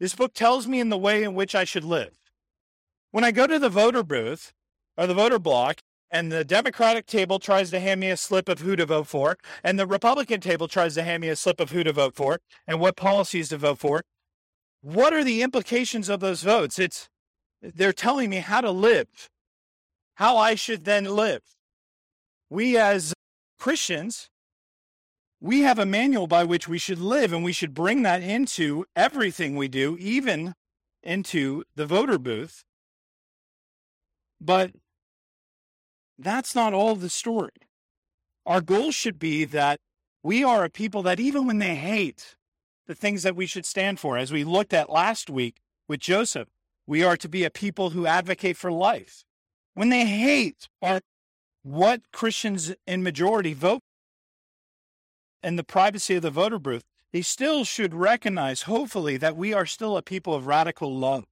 This 0.00 0.14
book 0.14 0.34
tells 0.34 0.66
me 0.66 0.80
in 0.80 0.88
the 0.88 0.98
way 0.98 1.22
in 1.22 1.34
which 1.34 1.54
I 1.54 1.64
should 1.64 1.84
live. 1.84 2.18
When 3.12 3.24
I 3.24 3.30
go 3.30 3.46
to 3.46 3.58
the 3.58 3.68
voter 3.68 4.02
booth 4.02 4.52
or 4.96 5.06
the 5.06 5.14
voter 5.14 5.38
block 5.38 5.80
and 6.10 6.32
the 6.32 6.44
Democratic 6.44 7.06
table 7.06 7.38
tries 7.38 7.70
to 7.70 7.80
hand 7.80 8.00
me 8.00 8.10
a 8.10 8.16
slip 8.16 8.48
of 8.48 8.60
who 8.60 8.74
to 8.74 8.84
vote 8.84 9.06
for, 9.06 9.38
and 9.62 9.78
the 9.78 9.86
Republican 9.86 10.40
table 10.40 10.66
tries 10.66 10.94
to 10.94 11.04
hand 11.04 11.20
me 11.20 11.28
a 11.28 11.36
slip 11.36 11.60
of 11.60 11.70
who 11.70 11.84
to 11.84 11.92
vote 11.92 12.16
for 12.16 12.40
and 12.66 12.80
what 12.80 12.96
policies 12.96 13.50
to 13.50 13.58
vote 13.58 13.78
for, 13.78 14.02
what 14.80 15.12
are 15.12 15.22
the 15.22 15.40
implications 15.42 16.08
of 16.08 16.20
those 16.20 16.42
votes? 16.42 16.78
It's 16.78 17.08
they're 17.62 17.92
telling 17.92 18.28
me 18.28 18.38
how 18.38 18.60
to 18.60 18.72
live, 18.72 19.30
how 20.14 20.36
I 20.36 20.56
should 20.56 20.84
then 20.84 21.04
live 21.04 21.42
we 22.52 22.76
as 22.76 23.14
Christians 23.58 24.28
we 25.40 25.62
have 25.62 25.78
a 25.78 25.86
manual 25.86 26.28
by 26.28 26.44
which 26.44 26.68
we 26.68 26.78
should 26.78 27.00
live, 27.00 27.32
and 27.32 27.42
we 27.42 27.52
should 27.52 27.74
bring 27.74 28.02
that 28.02 28.22
into 28.22 28.84
everything 28.94 29.56
we 29.56 29.66
do, 29.66 29.96
even 29.98 30.54
into 31.02 31.64
the 31.74 31.84
voter 31.84 32.16
booth. 32.16 32.62
But 34.40 34.70
that's 36.16 36.54
not 36.54 36.72
all 36.72 36.94
the 36.94 37.08
story. 37.08 37.50
Our 38.46 38.60
goal 38.60 38.92
should 38.92 39.18
be 39.18 39.44
that 39.46 39.80
we 40.22 40.44
are 40.44 40.62
a 40.62 40.70
people 40.70 41.02
that, 41.02 41.18
even 41.18 41.44
when 41.44 41.58
they 41.58 41.74
hate 41.74 42.36
the 42.86 42.94
things 42.94 43.24
that 43.24 43.34
we 43.34 43.46
should 43.46 43.66
stand 43.66 43.98
for, 43.98 44.16
as 44.16 44.30
we 44.30 44.44
looked 44.44 44.72
at 44.72 44.88
last 44.88 45.28
week 45.28 45.56
with 45.88 45.98
Joseph, 45.98 46.50
we 46.86 47.02
are 47.02 47.16
to 47.16 47.28
be 47.28 47.42
a 47.42 47.50
people 47.50 47.90
who 47.90 48.06
advocate 48.06 48.56
for 48.56 48.70
life. 48.70 49.24
When 49.74 49.88
they 49.88 50.06
hate 50.06 50.68
what 51.62 52.02
Christians 52.12 52.74
in 52.86 53.02
majority 53.02 53.54
vote 53.54 53.82
in 55.42 55.56
the 55.56 55.64
privacy 55.64 56.16
of 56.16 56.22
the 56.22 56.30
voter 56.30 56.58
booth, 56.58 56.84
they 57.12 57.22
still 57.22 57.64
should 57.64 57.94
recognize, 57.94 58.62
hopefully, 58.62 59.16
that 59.16 59.36
we 59.36 59.52
are 59.52 59.66
still 59.66 59.96
a 59.96 60.02
people 60.02 60.34
of 60.34 60.46
radical 60.46 60.96
love. 60.96 61.24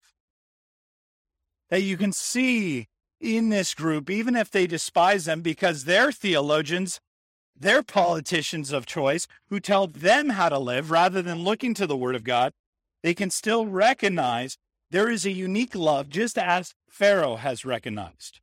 That 1.71 1.83
you 1.83 1.97
can 1.97 2.13
see 2.13 2.89
in 3.21 3.49
this 3.49 3.75
group, 3.75 4.11
even 4.11 4.37
if 4.37 4.51
they 4.51 4.67
despise 4.67 5.25
them 5.25 5.43
because 5.43 5.85
they're 5.85 6.13
theologians, 6.13 7.01
they're 7.59 7.83
politicians 7.83 8.73
of 8.73 8.87
choice 8.87 9.27
who 9.49 9.61
tell 9.61 9.87
them 9.87 10.31
how 10.31 10.49
to 10.49 10.59
live 10.59 10.91
rather 10.91 11.23
than 11.23 11.45
looking 11.45 11.75
to 11.75 11.87
the 11.87 11.97
Word 11.97 12.17
of 12.17 12.25
God, 12.25 12.53
they 13.03 13.15
can 13.15 13.31
still 13.31 13.67
recognize 13.67 14.57
there 14.91 15.11
is 15.11 15.25
a 15.25 15.31
unique 15.31 15.75
love 15.75 16.09
just 16.09 16.37
as 16.37 16.75
Pharaoh 16.89 17.37
has 17.37 17.65
recognized. 17.65 18.41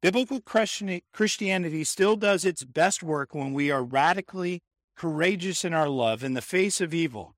Biblical 0.00 0.40
Christianity 0.40 1.84
still 1.84 2.16
does 2.16 2.44
its 2.44 2.64
best 2.64 3.02
work 3.02 3.34
when 3.34 3.52
we 3.52 3.70
are 3.70 3.82
radically 3.82 4.62
courageous 4.96 5.64
in 5.64 5.74
our 5.74 5.88
love 5.88 6.22
in 6.22 6.34
the 6.34 6.42
face 6.42 6.80
of 6.80 6.94
evil 6.94 7.34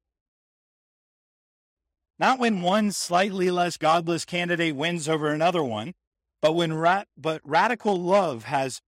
not 2.20 2.38
when 2.38 2.60
one 2.60 2.92
slightly 2.92 3.50
less 3.50 3.78
godless 3.78 4.26
candidate 4.26 4.76
wins 4.76 5.08
over 5.08 5.30
another 5.30 5.64
one, 5.64 5.94
but 6.42 6.52
when 6.52 6.74
ra- 6.74 7.04
but 7.16 7.40
radical 7.44 7.98
love 7.98 8.44
has 8.44 8.82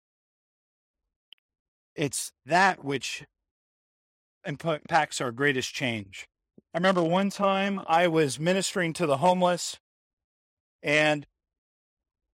it's 1.95 2.33
that 2.45 2.85
which 2.85 3.25
impacts 4.45 5.21
our 5.21 5.31
greatest 5.31 5.73
change. 5.73 6.27
I 6.75 6.79
remember 6.79 7.05
one 7.05 7.31
time 7.31 7.81
I 7.87 8.09
was 8.09 8.41
ministering 8.41 8.93
to 8.95 9.07
the 9.07 9.19
homeless 9.19 9.79
and 10.83 11.25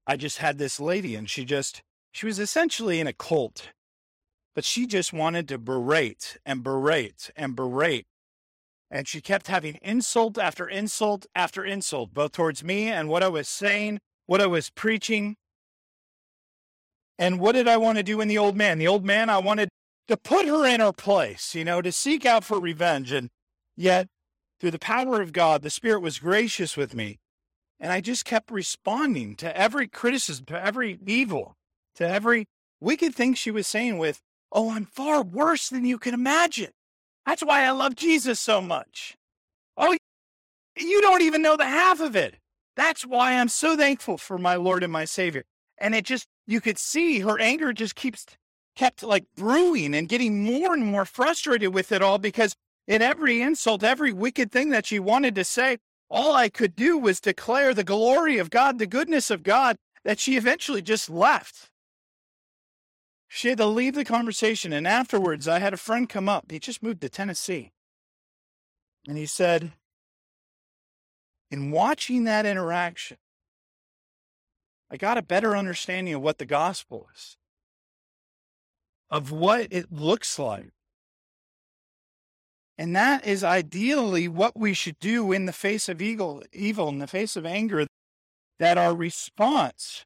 I 0.07 0.17
just 0.17 0.37
had 0.37 0.57
this 0.57 0.79
lady 0.79 1.15
and 1.15 1.29
she 1.29 1.45
just 1.45 1.81
she 2.11 2.25
was 2.25 2.39
essentially 2.39 2.99
in 2.99 3.07
a 3.07 3.13
cult. 3.13 3.69
But 4.53 4.63
she 4.63 4.87
just 4.87 5.11
wanted 5.11 5.49
to 5.49 5.57
berate 5.57 6.37
and 6.45 6.63
berate 6.63 7.29
and 7.35 7.55
berate 7.55 8.05
and 8.91 9.07
she 9.07 9.19
kept 9.19 9.47
having 9.47 9.77
insult 9.81 10.37
after 10.37 10.67
insult 10.67 11.25
after 11.35 11.65
insult, 11.65 12.13
both 12.13 12.31
towards 12.31 12.63
me 12.63 12.87
and 12.87 13.09
what 13.09 13.23
I 13.23 13.27
was 13.27 13.47
saying, 13.47 13.99
what 14.25 14.41
I 14.41 14.47
was 14.47 14.69
preaching. 14.69 15.35
And 17.17 17.39
what 17.39 17.53
did 17.53 17.67
I 17.67 17.77
want 17.77 17.97
to 17.97 18.03
do 18.03 18.21
in 18.21 18.27
the 18.27 18.37
old 18.37 18.55
man? 18.55 18.77
The 18.77 18.87
old 18.87 19.05
man, 19.05 19.29
I 19.29 19.37
wanted 19.37 19.69
to 20.07 20.17
put 20.17 20.47
her 20.47 20.65
in 20.65 20.81
her 20.81 20.93
place, 20.93 21.55
you 21.55 21.65
know, 21.65 21.81
to 21.81 21.91
seek 21.91 22.25
out 22.25 22.43
for 22.43 22.59
revenge. 22.59 23.11
And 23.11 23.29
yet, 23.75 24.07
through 24.59 24.71
the 24.71 24.79
power 24.79 25.21
of 25.21 25.33
God, 25.33 25.61
the 25.61 25.69
Spirit 25.69 26.01
was 26.01 26.19
gracious 26.19 26.77
with 26.77 26.93
me. 26.93 27.17
And 27.79 27.91
I 27.91 28.01
just 28.01 28.25
kept 28.25 28.51
responding 28.51 29.35
to 29.35 29.57
every 29.57 29.87
criticism, 29.87 30.45
to 30.45 30.63
every 30.63 30.99
evil, 31.05 31.55
to 31.95 32.07
every 32.07 32.45
wicked 32.79 33.15
thing 33.15 33.33
she 33.33 33.51
was 33.51 33.67
saying 33.67 33.97
with, 33.97 34.21
Oh, 34.51 34.71
I'm 34.71 34.85
far 34.85 35.21
worse 35.21 35.69
than 35.69 35.85
you 35.85 35.97
can 35.97 36.13
imagine. 36.13 36.71
That's 37.25 37.43
why 37.43 37.65
I 37.65 37.71
love 37.71 37.95
Jesus 37.95 38.39
so 38.39 38.61
much. 38.61 39.17
Oh, 39.75 39.97
you 40.77 41.01
don't 41.01 41.21
even 41.21 41.41
know 41.41 41.57
the 41.57 41.65
half 41.65 41.99
of 41.99 42.15
it. 42.15 42.35
That's 42.75 43.05
why 43.05 43.33
I'm 43.33 43.49
so 43.49 43.75
thankful 43.75 44.17
for 44.17 44.37
my 44.37 44.55
Lord 44.55 44.83
and 44.83 44.93
my 44.93 45.05
Savior. 45.05 45.43
And 45.77 45.95
it 45.95 46.05
just, 46.05 46.27
you 46.45 46.61
could 46.61 46.77
see 46.77 47.19
her 47.19 47.39
anger 47.39 47.73
just 47.73 47.95
keeps, 47.95 48.25
kept 48.75 49.03
like 49.03 49.25
brewing 49.35 49.93
and 49.93 50.07
getting 50.07 50.43
more 50.43 50.73
and 50.73 50.85
more 50.85 51.05
frustrated 51.05 51.73
with 51.73 51.91
it 51.91 52.01
all 52.01 52.17
because 52.17 52.55
in 52.87 53.01
every 53.01 53.41
insult, 53.41 53.83
every 53.83 54.13
wicked 54.13 54.51
thing 54.51 54.69
that 54.69 54.85
she 54.85 54.99
wanted 54.99 55.35
to 55.35 55.43
say, 55.43 55.77
all 56.09 56.35
I 56.35 56.49
could 56.49 56.75
do 56.75 56.97
was 56.97 57.19
declare 57.19 57.73
the 57.73 57.83
glory 57.83 58.37
of 58.37 58.49
God, 58.49 58.79
the 58.79 58.85
goodness 58.85 59.31
of 59.31 59.43
God, 59.43 59.77
that 60.03 60.19
she 60.19 60.37
eventually 60.37 60.81
just 60.81 61.09
left. 61.09 61.71
She 63.27 63.49
had 63.49 63.57
to 63.57 63.65
leave 63.65 63.95
the 63.95 64.05
conversation. 64.05 64.71
And 64.71 64.87
afterwards, 64.87 65.47
I 65.47 65.59
had 65.59 65.73
a 65.73 65.77
friend 65.77 66.07
come 66.07 66.29
up. 66.29 66.51
He 66.51 66.59
just 66.59 66.83
moved 66.83 67.01
to 67.01 67.09
Tennessee. 67.09 67.71
And 69.07 69.17
he 69.17 69.25
said, 69.25 69.73
in 71.51 71.71
watching 71.71 72.23
that 72.23 72.45
interaction, 72.45 73.17
I 74.89 74.97
got 74.97 75.17
a 75.17 75.23
better 75.23 75.55
understanding 75.55 76.13
of 76.13 76.21
what 76.21 76.37
the 76.37 76.45
gospel 76.45 77.07
is, 77.15 77.37
of 79.09 79.31
what 79.31 79.67
it 79.71 79.91
looks 79.91 80.37
like. 80.37 80.74
And 82.77 82.95
that 82.95 83.25
is 83.25 83.43
ideally 83.43 84.27
what 84.27 84.57
we 84.57 84.73
should 84.73 84.99
do 84.99 85.31
in 85.31 85.45
the 85.45 85.53
face 85.53 85.87
of 85.87 86.01
evil, 86.01 86.43
evil 86.51 86.89
in 86.89 86.99
the 86.99 87.07
face 87.07 87.35
of 87.35 87.45
anger, 87.45 87.87
that 88.59 88.77
our 88.77 88.93
response 88.93 90.05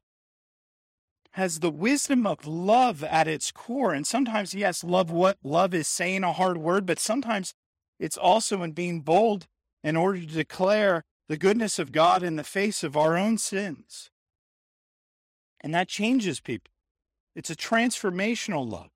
has 1.32 1.60
the 1.60 1.70
wisdom 1.70 2.26
of 2.26 2.46
love 2.46 3.02
at 3.04 3.28
its 3.28 3.50
core. 3.50 3.92
And 3.92 4.06
sometimes, 4.06 4.54
yes, 4.54 4.84
love 4.84 5.10
what 5.10 5.38
love 5.42 5.74
is 5.74 5.88
saying 5.88 6.24
a 6.24 6.32
hard 6.32 6.58
word, 6.58 6.86
but 6.86 6.98
sometimes 6.98 7.54
it's 7.98 8.16
also 8.16 8.62
in 8.62 8.72
being 8.72 9.00
bold 9.00 9.46
in 9.82 9.96
order 9.96 10.20
to 10.20 10.26
declare 10.26 11.02
the 11.28 11.36
goodness 11.36 11.78
of 11.78 11.92
God 11.92 12.22
in 12.22 12.36
the 12.36 12.44
face 12.44 12.82
of 12.82 12.96
our 12.96 13.16
own 13.16 13.38
sins. 13.38 14.10
And 15.60 15.74
that 15.74 15.88
changes 15.88 16.40
people. 16.40 16.72
It's 17.36 17.50
a 17.50 17.56
transformational 17.56 18.68
love. 18.68 18.90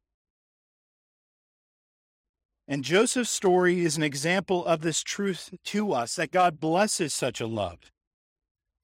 And 2.67 2.83
Joseph's 2.83 3.31
story 3.31 3.85
is 3.85 3.97
an 3.97 4.03
example 4.03 4.65
of 4.65 4.81
this 4.81 5.03
truth 5.03 5.55
to 5.65 5.93
us 5.93 6.17
that 6.17 6.33
God 6.33 6.61
blesses 6.61 7.13
such 7.13 7.41
a 7.41 7.47
love. 7.47 7.93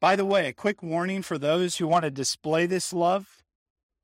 By 0.01 0.17
the 0.17 0.27
way, 0.27 0.49
a 0.49 0.53
quick 0.53 0.83
warning 0.83 1.23
for 1.23 1.39
those 1.39 1.77
who 1.77 1.87
want 1.87 2.05
to 2.05 2.11
display 2.11 2.67
this 2.67 2.93
love 2.93 3.41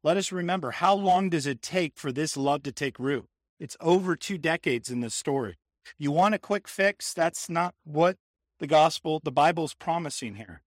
let 0.07 0.17
us 0.17 0.31
remember 0.31 0.71
how 0.71 0.95
long 0.95 1.31
does 1.31 1.49
it 1.49 1.61
take 1.61 1.97
for 1.97 2.13
this 2.13 2.37
love 2.37 2.63
to 2.63 2.71
take 2.71 3.01
root? 3.01 3.27
It's 3.59 3.77
over 3.81 4.15
two 4.15 4.39
decades 4.39 4.89
in 4.89 5.01
this 5.01 5.17
story. 5.17 5.57
You 5.99 6.13
want 6.13 6.37
a 6.37 6.39
quick 6.39 6.69
fix? 6.69 7.13
That's 7.13 7.51
not 7.51 7.75
what 7.83 8.17
the 8.61 8.69
gospel, 8.69 9.21
the 9.25 9.33
Bible's 9.33 9.75
promising 9.75 10.37
here. 10.37 10.63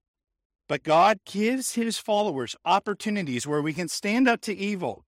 But 0.68 0.84
God 0.84 1.20
gives 1.26 1.76
his 1.76 1.98
followers 1.98 2.58
opportunities 2.66 3.48
where 3.48 3.62
we 3.62 3.72
can 3.72 3.88
stand 3.88 4.28
up 4.28 4.42
to 4.42 4.54
evil 4.54 5.06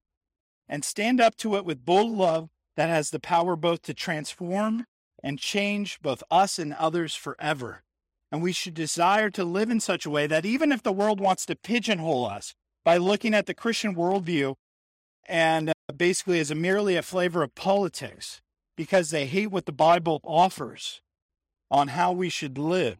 and 0.65 0.85
stand 0.85 1.19
up 1.19 1.35
to 1.35 1.57
it 1.57 1.65
with 1.65 1.83
bold 1.83 2.13
love 2.13 2.49
that 2.81 2.89
has 2.89 3.11
the 3.11 3.19
power 3.19 3.55
both 3.55 3.83
to 3.83 3.93
transform 3.93 4.87
and 5.23 5.37
change 5.37 6.01
both 6.01 6.23
us 6.31 6.57
and 6.57 6.73
others 6.73 7.13
forever. 7.13 7.83
And 8.31 8.41
we 8.41 8.51
should 8.53 8.73
desire 8.73 9.29
to 9.29 9.43
live 9.43 9.69
in 9.69 9.79
such 9.79 10.03
a 10.03 10.09
way 10.09 10.25
that 10.25 10.47
even 10.47 10.71
if 10.71 10.81
the 10.81 10.91
world 10.91 11.19
wants 11.19 11.45
to 11.45 11.55
pigeonhole 11.55 12.25
us 12.25 12.55
by 12.83 12.97
looking 12.97 13.35
at 13.35 13.45
the 13.45 13.53
Christian 13.53 13.93
worldview 13.93 14.55
and 15.27 15.69
uh, 15.69 15.73
basically 15.95 16.39
as 16.39 16.49
a 16.49 16.55
merely 16.55 16.95
a 16.95 17.03
flavor 17.03 17.43
of 17.43 17.53
politics 17.53 18.41
because 18.75 19.11
they 19.11 19.27
hate 19.27 19.51
what 19.51 19.67
the 19.67 19.71
Bible 19.71 20.19
offers 20.23 21.01
on 21.69 21.89
how 21.89 22.11
we 22.11 22.29
should 22.29 22.57
live. 22.57 22.97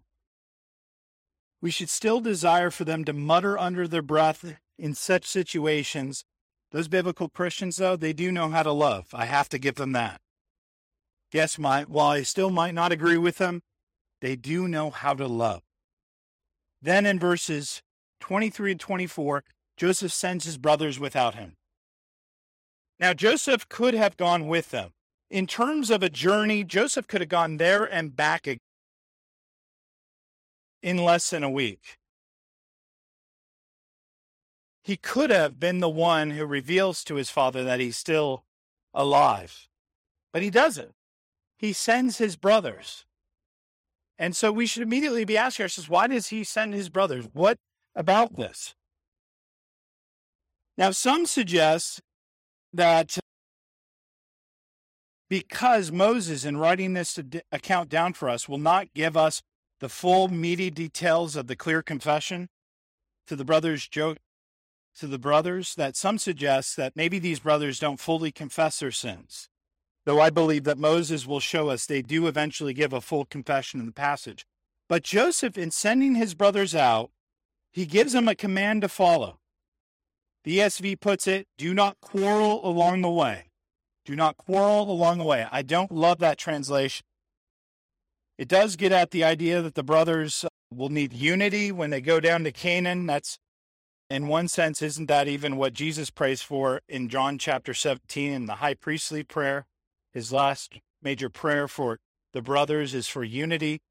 We 1.59 1.71
should 1.71 1.89
still 1.89 2.19
desire 2.19 2.69
for 2.69 2.83
them 2.83 3.03
to 3.05 3.13
mutter 3.13 3.57
under 3.57 3.88
their 3.88 4.03
breath 4.03 4.59
in 4.77 4.93
such 4.93 5.25
situations. 5.25 6.23
Those 6.71 6.87
biblical 6.87 7.29
Christians, 7.29 7.77
though, 7.77 7.95
they 7.95 8.13
do 8.13 8.31
know 8.31 8.49
how 8.49 8.63
to 8.63 8.71
love. 8.71 9.07
I 9.13 9.25
have 9.25 9.49
to 9.49 9.59
give 9.59 9.75
them 9.75 9.91
that. 9.91 10.21
Yes, 11.33 11.59
my, 11.59 11.83
while 11.83 12.09
I 12.09 12.23
still 12.23 12.49
might 12.49 12.73
not 12.73 12.91
agree 12.91 13.17
with 13.17 13.37
them, 13.37 13.61
they 14.21 14.35
do 14.35 14.67
know 14.67 14.89
how 14.89 15.13
to 15.13 15.27
love. 15.27 15.61
Then 16.81 17.05
in 17.05 17.19
verses 17.19 17.81
23 18.21 18.71
and 18.71 18.79
24, 18.79 19.43
Joseph 19.77 20.11
sends 20.11 20.45
his 20.45 20.57
brothers 20.57 20.99
without 20.99 21.35
him. 21.35 21.55
Now, 22.99 23.13
Joseph 23.13 23.67
could 23.67 23.93
have 23.93 24.15
gone 24.15 24.47
with 24.47 24.69
them. 24.69 24.91
In 25.29 25.47
terms 25.47 25.89
of 25.89 26.03
a 26.03 26.09
journey, 26.09 26.63
Joseph 26.63 27.07
could 27.07 27.21
have 27.21 27.29
gone 27.29 27.57
there 27.57 27.83
and 27.83 28.15
back 28.15 28.45
again 28.45 28.59
in 30.83 30.97
less 30.97 31.29
than 31.29 31.43
a 31.43 31.49
week. 31.49 31.97
He 34.83 34.97
could 34.97 35.29
have 35.29 35.59
been 35.59 35.79
the 35.79 35.89
one 35.89 36.31
who 36.31 36.45
reveals 36.45 37.03
to 37.03 37.15
his 37.15 37.29
father 37.29 37.63
that 37.63 37.79
he's 37.79 37.97
still 37.97 38.43
alive, 38.93 39.67
but 40.33 40.41
he 40.41 40.50
doesn't. 40.50 40.93
He 41.57 41.73
sends 41.73 42.17
his 42.17 42.35
brothers. 42.35 43.05
And 44.17 44.35
so 44.35 44.51
we 44.51 44.65
should 44.65 44.83
immediately 44.83 45.25
be 45.25 45.38
asking 45.38 45.63
ourselves, 45.63 45.89
why 45.89 46.07
does 46.07 46.27
he 46.27 46.43
send 46.43 46.73
his 46.73 46.89
brothers? 46.89 47.27
What 47.33 47.57
about 47.95 48.35
this? 48.35 48.75
Now, 50.77 50.91
some 50.91 51.25
suggest 51.25 52.01
that 52.73 53.19
because 55.29 55.91
Moses, 55.91 56.43
in 56.43 56.57
writing 56.57 56.93
this 56.93 57.19
account 57.51 57.89
down 57.89 58.13
for 58.13 58.29
us, 58.29 58.50
will 58.50 58.57
not 58.57 58.93
give 58.93 59.15
us 59.15 59.41
the 59.79 59.89
full 59.89 60.27
meaty 60.27 60.69
details 60.69 61.35
of 61.35 61.47
the 61.47 61.55
clear 61.55 61.81
confession 61.81 62.50
to 63.27 63.35
the 63.35 63.45
brothers 63.45 63.88
to 65.00 65.07
the 65.07 65.19
brothers 65.19 65.75
that 65.75 65.95
some 65.95 66.17
suggest 66.17 66.77
that 66.77 66.95
maybe 66.95 67.19
these 67.19 67.39
brothers 67.39 67.79
don't 67.79 68.00
fully 68.00 68.31
confess 68.31 68.79
their 68.79 68.91
sins. 68.91 69.50
Though 70.05 70.19
I 70.19 70.29
believe 70.29 70.63
that 70.63 70.77
Moses 70.77 71.27
will 71.27 71.39
show 71.39 71.69
us 71.69 71.86
they 71.86 72.01
do 72.01 72.27
eventually 72.27 72.74
give 72.74 72.93
a 72.93 73.01
full 73.01 73.25
confession 73.25 73.79
in 73.79 73.86
the 73.86 73.91
passage. 73.91 74.45
But 74.89 75.03
Joseph, 75.03 75.57
in 75.57 75.71
sending 75.71 76.15
his 76.15 76.33
brothers 76.33 76.75
out, 76.75 77.12
he 77.71 77.86
gives 77.86 78.13
them 78.13 78.27
a 78.27 78.36
command 78.36 78.81
to 78.81 78.89
follow. 78.89 79.39
The 80.43 80.57
ESV 80.57 81.00
puts 81.00 81.27
it, 81.27 81.48
do 81.57 81.74
not 81.74 82.01
quarrel 82.01 82.65
along 82.67 83.01
the 83.01 83.10
way. 83.10 83.51
Do 84.05 84.15
not 84.15 84.38
quarrel 84.38 84.89
along 84.89 85.19
the 85.19 85.24
way. 85.24 85.48
I 85.51 85.62
don't 85.62 85.91
love 85.91 86.17
that 86.19 86.39
translation. 86.39 87.05
It 88.38 88.48
does 88.48 88.75
get 88.75 88.91
at 88.91 89.12
the 89.12 89.24
idea 89.24 89.62
that 89.62 89.75
the 89.75 89.83
brothers 89.83 90.43
will 90.74 90.89
need 90.89 91.13
unity 91.13 91.71
when 91.71 91.91
they 91.91 92.01
go 92.01 92.19
down 92.19 92.43
to 92.43 92.51
Canaan. 92.51 93.05
That's, 93.05 93.38
in 94.11 94.27
one 94.27 94.47
sense, 94.47 94.81
isn't 94.81 95.07
that 95.07 95.27
even 95.27 95.57
what 95.57 95.73
Jesus 95.73 96.09
prays 96.09 96.41
for 96.41 96.81
in 96.87 97.09
John 97.09 97.37
chapter 97.37 97.73
17 97.73 98.31
in 98.31 98.45
the 98.45 98.55
high 98.55 98.73
priestly 98.73 99.23
prayer? 99.23 99.65
His 100.13 100.33
last 100.33 100.79
major 101.01 101.29
prayer 101.29 101.67
for 101.67 101.99
the 102.33 102.41
brothers 102.41 102.93
is 102.93 103.07
for 103.07 103.23
unity. 103.23 103.81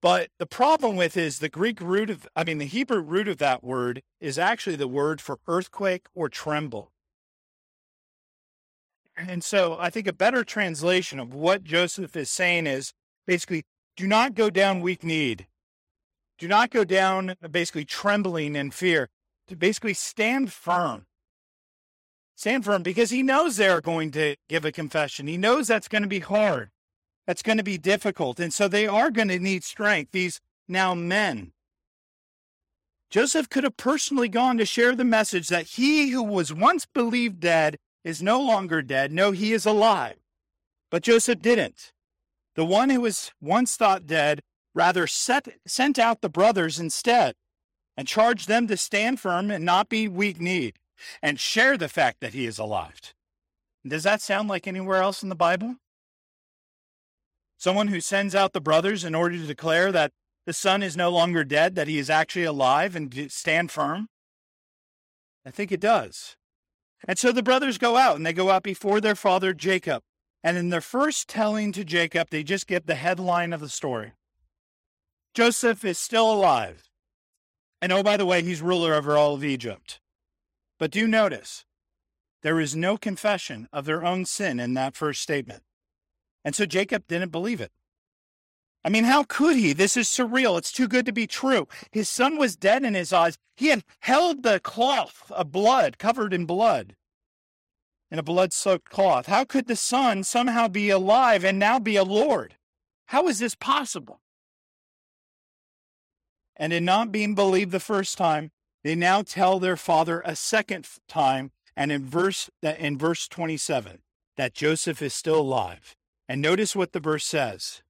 But 0.00 0.30
the 0.38 0.46
problem 0.46 0.96
with 0.96 1.16
is 1.16 1.38
the 1.38 1.48
Greek 1.48 1.80
root 1.80 2.10
of, 2.10 2.26
I 2.34 2.42
mean, 2.42 2.58
the 2.58 2.64
Hebrew 2.64 3.00
root 3.00 3.28
of 3.28 3.38
that 3.38 3.62
word 3.62 4.02
is 4.20 4.36
actually 4.36 4.76
the 4.76 4.88
word 4.88 5.20
for 5.20 5.38
earthquake 5.46 6.06
or 6.12 6.28
tremble. 6.28 6.90
And 9.16 9.44
so 9.44 9.76
I 9.78 9.90
think 9.90 10.08
a 10.08 10.12
better 10.12 10.42
translation 10.42 11.20
of 11.20 11.34
what 11.34 11.62
Joseph 11.62 12.16
is 12.16 12.30
saying 12.30 12.66
is 12.66 12.92
basically 13.26 13.62
do 13.96 14.06
not 14.06 14.34
go 14.34 14.50
down 14.50 14.80
weak 14.80 15.04
kneed. 15.04 15.46
Do 16.38 16.48
not 16.48 16.70
go 16.70 16.82
down 16.82 17.36
basically 17.50 17.84
trembling 17.84 18.56
in 18.56 18.70
fear. 18.72 19.08
To 19.48 19.56
basically 19.56 19.94
stand 19.94 20.52
firm. 20.52 21.06
Stand 22.36 22.64
firm 22.64 22.82
because 22.82 23.10
he 23.10 23.22
knows 23.22 23.56
they're 23.56 23.80
going 23.80 24.10
to 24.12 24.36
give 24.48 24.64
a 24.64 24.72
confession. 24.72 25.26
He 25.26 25.36
knows 25.36 25.68
that's 25.68 25.88
going 25.88 26.02
to 26.02 26.08
be 26.08 26.20
hard. 26.20 26.70
That's 27.26 27.42
going 27.42 27.58
to 27.58 27.64
be 27.64 27.78
difficult. 27.78 28.40
And 28.40 28.52
so 28.52 28.66
they 28.66 28.86
are 28.86 29.10
going 29.10 29.28
to 29.28 29.38
need 29.38 29.64
strength, 29.64 30.12
these 30.12 30.40
now 30.68 30.94
men. 30.94 31.52
Joseph 33.10 33.50
could 33.50 33.64
have 33.64 33.76
personally 33.76 34.28
gone 34.28 34.56
to 34.58 34.64
share 34.64 34.96
the 34.96 35.04
message 35.04 35.48
that 35.48 35.66
he 35.66 36.10
who 36.10 36.22
was 36.22 36.52
once 36.52 36.86
believed 36.86 37.40
dead 37.40 37.76
is 38.04 38.22
no 38.22 38.40
longer 38.40 38.80
dead. 38.80 39.12
No, 39.12 39.32
he 39.32 39.52
is 39.52 39.66
alive. 39.66 40.16
But 40.90 41.02
Joseph 41.02 41.40
didn't. 41.40 41.92
The 42.54 42.64
one 42.64 42.90
who 42.90 43.02
was 43.02 43.30
once 43.40 43.76
thought 43.76 44.06
dead 44.06 44.40
rather 44.74 45.06
set, 45.06 45.46
sent 45.66 45.98
out 45.98 46.22
the 46.22 46.28
brothers 46.28 46.80
instead 46.80 47.34
and 47.96 48.08
charge 48.08 48.46
them 48.46 48.66
to 48.66 48.76
stand 48.76 49.20
firm 49.20 49.50
and 49.50 49.64
not 49.64 49.88
be 49.88 50.08
weak 50.08 50.40
kneed 50.40 50.78
and 51.22 51.38
share 51.38 51.76
the 51.76 51.88
fact 51.88 52.20
that 52.20 52.34
he 52.34 52.46
is 52.46 52.58
alive. 52.58 53.14
Does 53.86 54.04
that 54.04 54.20
sound 54.20 54.48
like 54.48 54.66
anywhere 54.66 55.02
else 55.02 55.22
in 55.22 55.28
the 55.28 55.34
Bible? 55.34 55.76
Someone 57.58 57.88
who 57.88 58.00
sends 58.00 58.34
out 58.34 58.52
the 58.52 58.60
brothers 58.60 59.04
in 59.04 59.14
order 59.14 59.36
to 59.36 59.46
declare 59.46 59.92
that 59.92 60.12
the 60.46 60.52
son 60.52 60.82
is 60.82 60.96
no 60.96 61.10
longer 61.10 61.44
dead, 61.44 61.74
that 61.74 61.88
he 61.88 61.98
is 61.98 62.10
actually 62.10 62.44
alive 62.44 62.96
and 62.96 63.30
stand 63.30 63.70
firm? 63.70 64.08
I 65.46 65.50
think 65.50 65.72
it 65.72 65.80
does. 65.80 66.36
And 67.06 67.18
so 67.18 67.32
the 67.32 67.42
brothers 67.42 67.78
go 67.78 67.96
out 67.96 68.16
and 68.16 68.24
they 68.24 68.32
go 68.32 68.50
out 68.50 68.62
before 68.62 69.00
their 69.00 69.16
father 69.16 69.52
Jacob. 69.52 70.02
And 70.44 70.56
in 70.56 70.70
their 70.70 70.80
first 70.80 71.28
telling 71.28 71.72
to 71.72 71.84
Jacob, 71.84 72.30
they 72.30 72.42
just 72.42 72.66
give 72.66 72.86
the 72.86 72.96
headline 72.96 73.52
of 73.52 73.60
the 73.60 73.68
story 73.68 74.12
Joseph 75.34 75.84
is 75.84 75.98
still 75.98 76.30
alive. 76.30 76.90
And 77.82 77.90
oh, 77.90 78.04
by 78.04 78.16
the 78.16 78.24
way, 78.24 78.42
he's 78.42 78.62
ruler 78.62 78.94
over 78.94 79.16
all 79.16 79.34
of 79.34 79.44
Egypt. 79.44 80.00
But 80.78 80.92
do 80.92 81.08
notice, 81.08 81.64
there 82.42 82.60
is 82.60 82.76
no 82.76 82.96
confession 82.96 83.68
of 83.72 83.84
their 83.86 84.04
own 84.04 84.24
sin 84.24 84.60
in 84.60 84.74
that 84.74 84.96
first 84.96 85.20
statement. 85.20 85.64
And 86.44 86.54
so 86.54 86.64
Jacob 86.64 87.08
didn't 87.08 87.32
believe 87.32 87.60
it. 87.60 87.72
I 88.84 88.88
mean, 88.88 89.04
how 89.04 89.24
could 89.24 89.56
he? 89.56 89.72
This 89.72 89.96
is 89.96 90.08
surreal. 90.08 90.56
It's 90.58 90.72
too 90.72 90.88
good 90.88 91.06
to 91.06 91.12
be 91.12 91.26
true. 91.26 91.66
His 91.90 92.08
son 92.08 92.38
was 92.38 92.56
dead 92.56 92.84
in 92.84 92.94
his 92.94 93.12
eyes. 93.12 93.36
He 93.56 93.68
had 93.68 93.84
held 94.00 94.42
the 94.42 94.60
cloth 94.60 95.30
of 95.30 95.52
blood, 95.52 95.98
covered 95.98 96.32
in 96.32 96.46
blood, 96.46 96.94
in 98.12 98.18
a 98.18 98.24
blood 98.24 98.52
soaked 98.52 98.90
cloth. 98.90 99.26
How 99.26 99.44
could 99.44 99.66
the 99.66 99.76
son 99.76 100.22
somehow 100.22 100.68
be 100.68 100.88
alive 100.88 101.44
and 101.44 101.58
now 101.58 101.80
be 101.80 101.96
a 101.96 102.04
Lord? 102.04 102.56
How 103.06 103.26
is 103.26 103.40
this 103.40 103.54
possible? 103.54 104.21
And 106.56 106.72
in 106.72 106.84
not 106.84 107.12
being 107.12 107.34
believed 107.34 107.72
the 107.72 107.80
first 107.80 108.18
time, 108.18 108.50
they 108.84 108.94
now 108.94 109.22
tell 109.22 109.58
their 109.58 109.76
father 109.76 110.22
a 110.24 110.36
second 110.36 110.88
time, 111.08 111.52
and 111.76 111.92
in 111.92 112.04
verse 112.04 112.50
in 112.62 112.98
verse 112.98 113.28
27, 113.28 113.98
that 114.36 114.54
Joseph 114.54 115.00
is 115.00 115.14
still 115.14 115.40
alive. 115.40 115.94
And 116.28 116.40
notice 116.40 116.74
what 116.74 116.92
the 116.92 117.00
verse 117.00 117.24
says. 117.24 117.82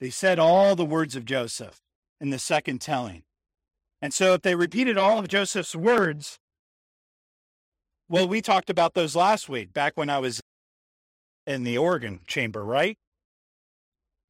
They 0.00 0.10
said 0.10 0.38
all 0.38 0.76
the 0.76 0.84
words 0.84 1.16
of 1.16 1.24
Joseph 1.24 1.80
in 2.20 2.30
the 2.30 2.38
second 2.38 2.80
telling. 2.80 3.22
And 4.02 4.12
so 4.12 4.34
if 4.34 4.42
they 4.42 4.54
repeated 4.54 4.98
all 4.98 5.18
of 5.18 5.28
Joseph's 5.28 5.74
words, 5.74 6.38
well, 8.08 8.28
we 8.28 8.42
talked 8.42 8.68
about 8.68 8.94
those 8.94 9.16
last 9.16 9.48
week, 9.48 9.72
back 9.72 9.94
when 9.96 10.10
I 10.10 10.18
was 10.18 10.40
in 11.46 11.64
the 11.64 11.78
organ 11.78 12.20
chamber, 12.26 12.62
right? 12.64 12.98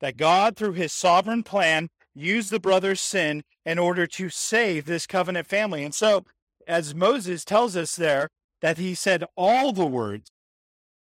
That 0.00 0.16
God, 0.16 0.56
through 0.56 0.74
his 0.74 0.92
sovereign 0.92 1.42
plan, 1.42 1.88
used 2.14 2.50
the 2.50 2.60
brother's 2.60 3.00
sin 3.00 3.42
in 3.64 3.78
order 3.78 4.06
to 4.06 4.28
save 4.28 4.86
this 4.86 5.06
covenant 5.06 5.46
family. 5.46 5.84
And 5.84 5.94
so, 5.94 6.24
as 6.66 6.94
Moses 6.94 7.44
tells 7.44 7.76
us 7.76 7.96
there, 7.96 8.28
that 8.60 8.78
he 8.78 8.94
said 8.94 9.24
all 9.36 9.72
the 9.72 9.86
words, 9.86 10.30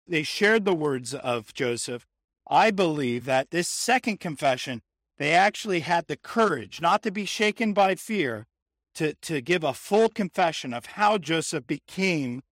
they 0.06 0.22
shared 0.22 0.64
the 0.64 0.74
words 0.74 1.14
of 1.14 1.52
Joseph, 1.52 2.06
I 2.48 2.70
believe 2.70 3.24
that 3.24 3.50
this 3.50 3.68
second 3.68 4.20
confession, 4.20 4.82
they 5.18 5.32
actually 5.32 5.80
had 5.80 6.06
the 6.06 6.16
courage 6.16 6.80
not 6.80 7.02
to 7.02 7.10
be 7.10 7.24
shaken 7.24 7.72
by 7.72 7.94
fear, 7.94 8.46
to, 8.94 9.14
to 9.14 9.40
give 9.40 9.64
a 9.64 9.72
full 9.72 10.08
confession 10.08 10.74
of 10.74 10.86
how 10.86 11.18
Joseph 11.18 11.66
became 11.66 12.42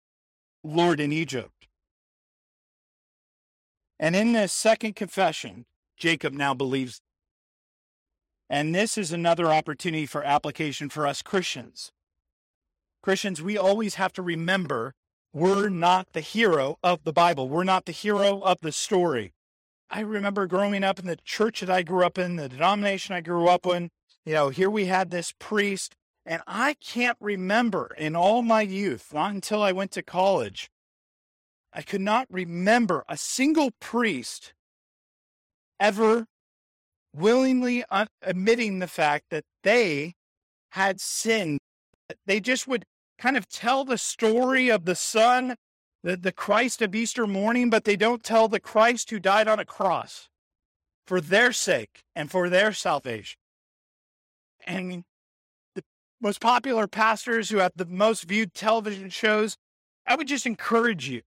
Lord 0.62 1.00
in 1.00 1.12
Egypt. 1.12 1.66
And 3.98 4.16
in 4.16 4.32
this 4.32 4.52
second 4.52 4.96
confession, 4.96 5.66
Jacob 5.96 6.32
now 6.32 6.54
believes. 6.54 7.00
And 8.50 8.74
this 8.74 8.98
is 8.98 9.12
another 9.12 9.46
opportunity 9.46 10.06
for 10.06 10.24
application 10.24 10.88
for 10.88 11.06
us 11.06 11.22
Christians. 11.22 11.92
Christians, 13.00 13.40
we 13.40 13.56
always 13.56 13.94
have 13.94 14.12
to 14.14 14.22
remember 14.22 14.92
we're 15.32 15.68
not 15.68 16.12
the 16.12 16.20
hero 16.20 16.76
of 16.82 17.04
the 17.04 17.12
Bible. 17.12 17.48
We're 17.48 17.62
not 17.62 17.84
the 17.84 17.92
hero 17.92 18.40
of 18.40 18.58
the 18.60 18.72
story. 18.72 19.32
I 19.88 20.00
remember 20.00 20.48
growing 20.48 20.82
up 20.82 20.98
in 20.98 21.06
the 21.06 21.18
church 21.24 21.60
that 21.60 21.70
I 21.70 21.82
grew 21.82 22.04
up 22.04 22.18
in, 22.18 22.34
the 22.34 22.48
denomination 22.48 23.14
I 23.14 23.20
grew 23.20 23.46
up 23.46 23.64
in. 23.66 23.90
You 24.26 24.34
know, 24.34 24.48
here 24.48 24.68
we 24.68 24.86
had 24.86 25.10
this 25.10 25.32
priest, 25.38 25.94
and 26.26 26.42
I 26.48 26.74
can't 26.74 27.16
remember 27.20 27.94
in 27.96 28.16
all 28.16 28.42
my 28.42 28.62
youth, 28.62 29.14
not 29.14 29.32
until 29.32 29.62
I 29.62 29.70
went 29.70 29.92
to 29.92 30.02
college, 30.02 30.68
I 31.72 31.82
could 31.82 32.00
not 32.00 32.26
remember 32.28 33.04
a 33.08 33.16
single 33.16 33.70
priest 33.80 34.54
ever 35.78 36.26
willingly 37.14 37.84
admitting 38.22 38.78
the 38.78 38.86
fact 38.86 39.26
that 39.30 39.44
they 39.62 40.14
had 40.70 41.00
sinned. 41.00 41.58
They 42.26 42.40
just 42.40 42.68
would 42.68 42.84
kind 43.18 43.36
of 43.36 43.48
tell 43.48 43.84
the 43.84 43.98
story 43.98 44.68
of 44.68 44.84
the 44.84 44.94
son 44.94 45.56
the, 46.02 46.16
the 46.16 46.32
Christ 46.32 46.80
of 46.82 46.94
Easter 46.94 47.26
morning, 47.26 47.70
but 47.70 47.84
they 47.84 47.96
don't 47.96 48.22
tell 48.22 48.48
the 48.48 48.60
Christ 48.60 49.10
who 49.10 49.18
died 49.18 49.48
on 49.48 49.58
a 49.58 49.64
cross 49.64 50.28
for 51.06 51.20
their 51.20 51.52
sake 51.52 52.00
and 52.14 52.30
for 52.30 52.48
their 52.48 52.72
salvation. 52.72 53.38
And 54.66 55.04
the 55.74 55.82
most 56.20 56.40
popular 56.40 56.86
pastors 56.86 57.50
who 57.50 57.58
have 57.58 57.72
the 57.76 57.86
most 57.86 58.24
viewed 58.24 58.54
television 58.54 59.10
shows, 59.10 59.56
I 60.06 60.16
would 60.16 60.28
just 60.28 60.46
encourage 60.46 61.08
you. 61.08 61.22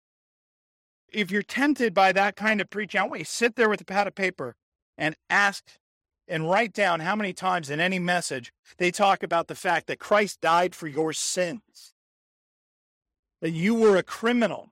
If 1.12 1.32
you're 1.32 1.42
tempted 1.42 1.94
by 1.94 2.14
that 2.14 2.38
kind 2.38 2.62
of 2.62 2.70
preaching, 2.70 3.02
I 3.02 3.04
want 3.04 3.20
you 3.20 3.26
to 3.26 3.32
sit 3.32 3.58
there 3.58 3.68
with 3.68 3.82
a 3.82 3.86
pad 3.86 4.08
of 4.08 4.16
paper 4.16 4.56
and 5.02 5.16
ask 5.32 5.64
and 6.28 6.48
write 6.48 6.74
down 6.74 7.00
how 7.00 7.16
many 7.16 7.34
times 7.34 7.72
in 7.72 7.80
any 7.80 7.98
message 7.98 8.54
they 8.78 8.92
talk 8.92 9.24
about 9.24 9.48
the 9.48 9.56
fact 9.56 9.88
that 9.88 10.00
Christ 10.00 10.40
died 10.40 10.76
for 10.76 10.88
your 10.88 11.12
sins 11.12 11.96
that 13.42 13.50
you 13.50 13.74
were 13.74 13.98
a 13.98 14.04
criminal. 14.04 14.72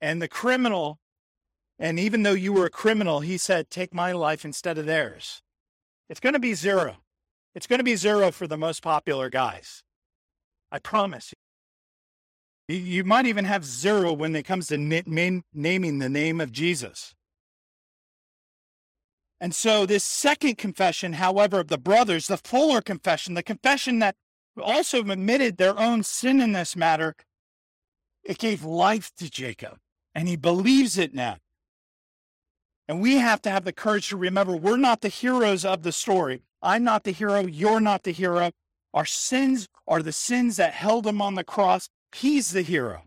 And 0.00 0.22
the 0.22 0.28
criminal, 0.28 0.98
and 1.78 2.00
even 2.00 2.22
though 2.22 2.32
you 2.32 2.54
were 2.54 2.64
a 2.64 2.70
criminal, 2.70 3.20
he 3.20 3.36
said, 3.36 3.68
Take 3.68 3.92
my 3.92 4.12
life 4.12 4.42
instead 4.42 4.78
of 4.78 4.86
theirs. 4.86 5.42
It's 6.08 6.20
going 6.20 6.32
to 6.32 6.38
be 6.38 6.54
zero. 6.54 6.96
It's 7.54 7.66
going 7.66 7.78
to 7.80 7.84
be 7.84 7.96
zero 7.96 8.32
for 8.32 8.46
the 8.46 8.56
most 8.56 8.82
popular 8.82 9.28
guys. 9.28 9.82
I 10.72 10.78
promise 10.78 11.32
you. 12.68 12.76
You 12.76 13.04
might 13.04 13.26
even 13.26 13.44
have 13.44 13.66
zero 13.66 14.14
when 14.14 14.34
it 14.34 14.44
comes 14.44 14.68
to 14.68 14.78
na- 14.78 15.42
naming 15.52 15.98
the 15.98 16.08
name 16.08 16.40
of 16.40 16.50
Jesus. 16.50 17.14
And 19.44 19.54
so, 19.54 19.84
this 19.84 20.04
second 20.04 20.56
confession, 20.56 21.12
however, 21.12 21.60
of 21.60 21.68
the 21.68 21.76
brothers, 21.76 22.28
the 22.28 22.38
fuller 22.38 22.80
confession, 22.80 23.34
the 23.34 23.42
confession 23.42 23.98
that 23.98 24.16
also 24.58 25.00
admitted 25.00 25.58
their 25.58 25.78
own 25.78 26.02
sin 26.02 26.40
in 26.40 26.52
this 26.52 26.74
matter, 26.74 27.14
it 28.24 28.38
gave 28.38 28.64
life 28.64 29.12
to 29.18 29.28
Jacob, 29.28 29.76
and 30.14 30.28
he 30.28 30.36
believes 30.36 30.96
it 30.96 31.12
now. 31.12 31.36
And 32.88 33.02
we 33.02 33.16
have 33.16 33.42
to 33.42 33.50
have 33.50 33.64
the 33.64 33.72
courage 33.74 34.08
to 34.08 34.16
remember 34.16 34.56
we're 34.56 34.78
not 34.78 35.02
the 35.02 35.10
heroes 35.10 35.62
of 35.62 35.82
the 35.82 35.92
story. 35.92 36.40
I'm 36.62 36.82
not 36.82 37.04
the 37.04 37.10
hero. 37.10 37.40
You're 37.40 37.80
not 37.80 38.04
the 38.04 38.12
hero. 38.12 38.50
Our 38.94 39.04
sins 39.04 39.68
are 39.86 40.02
the 40.02 40.10
sins 40.10 40.56
that 40.56 40.72
held 40.72 41.06
him 41.06 41.20
on 41.20 41.34
the 41.34 41.44
cross. 41.44 41.90
He's 42.14 42.52
the 42.52 42.62
hero. 42.62 43.02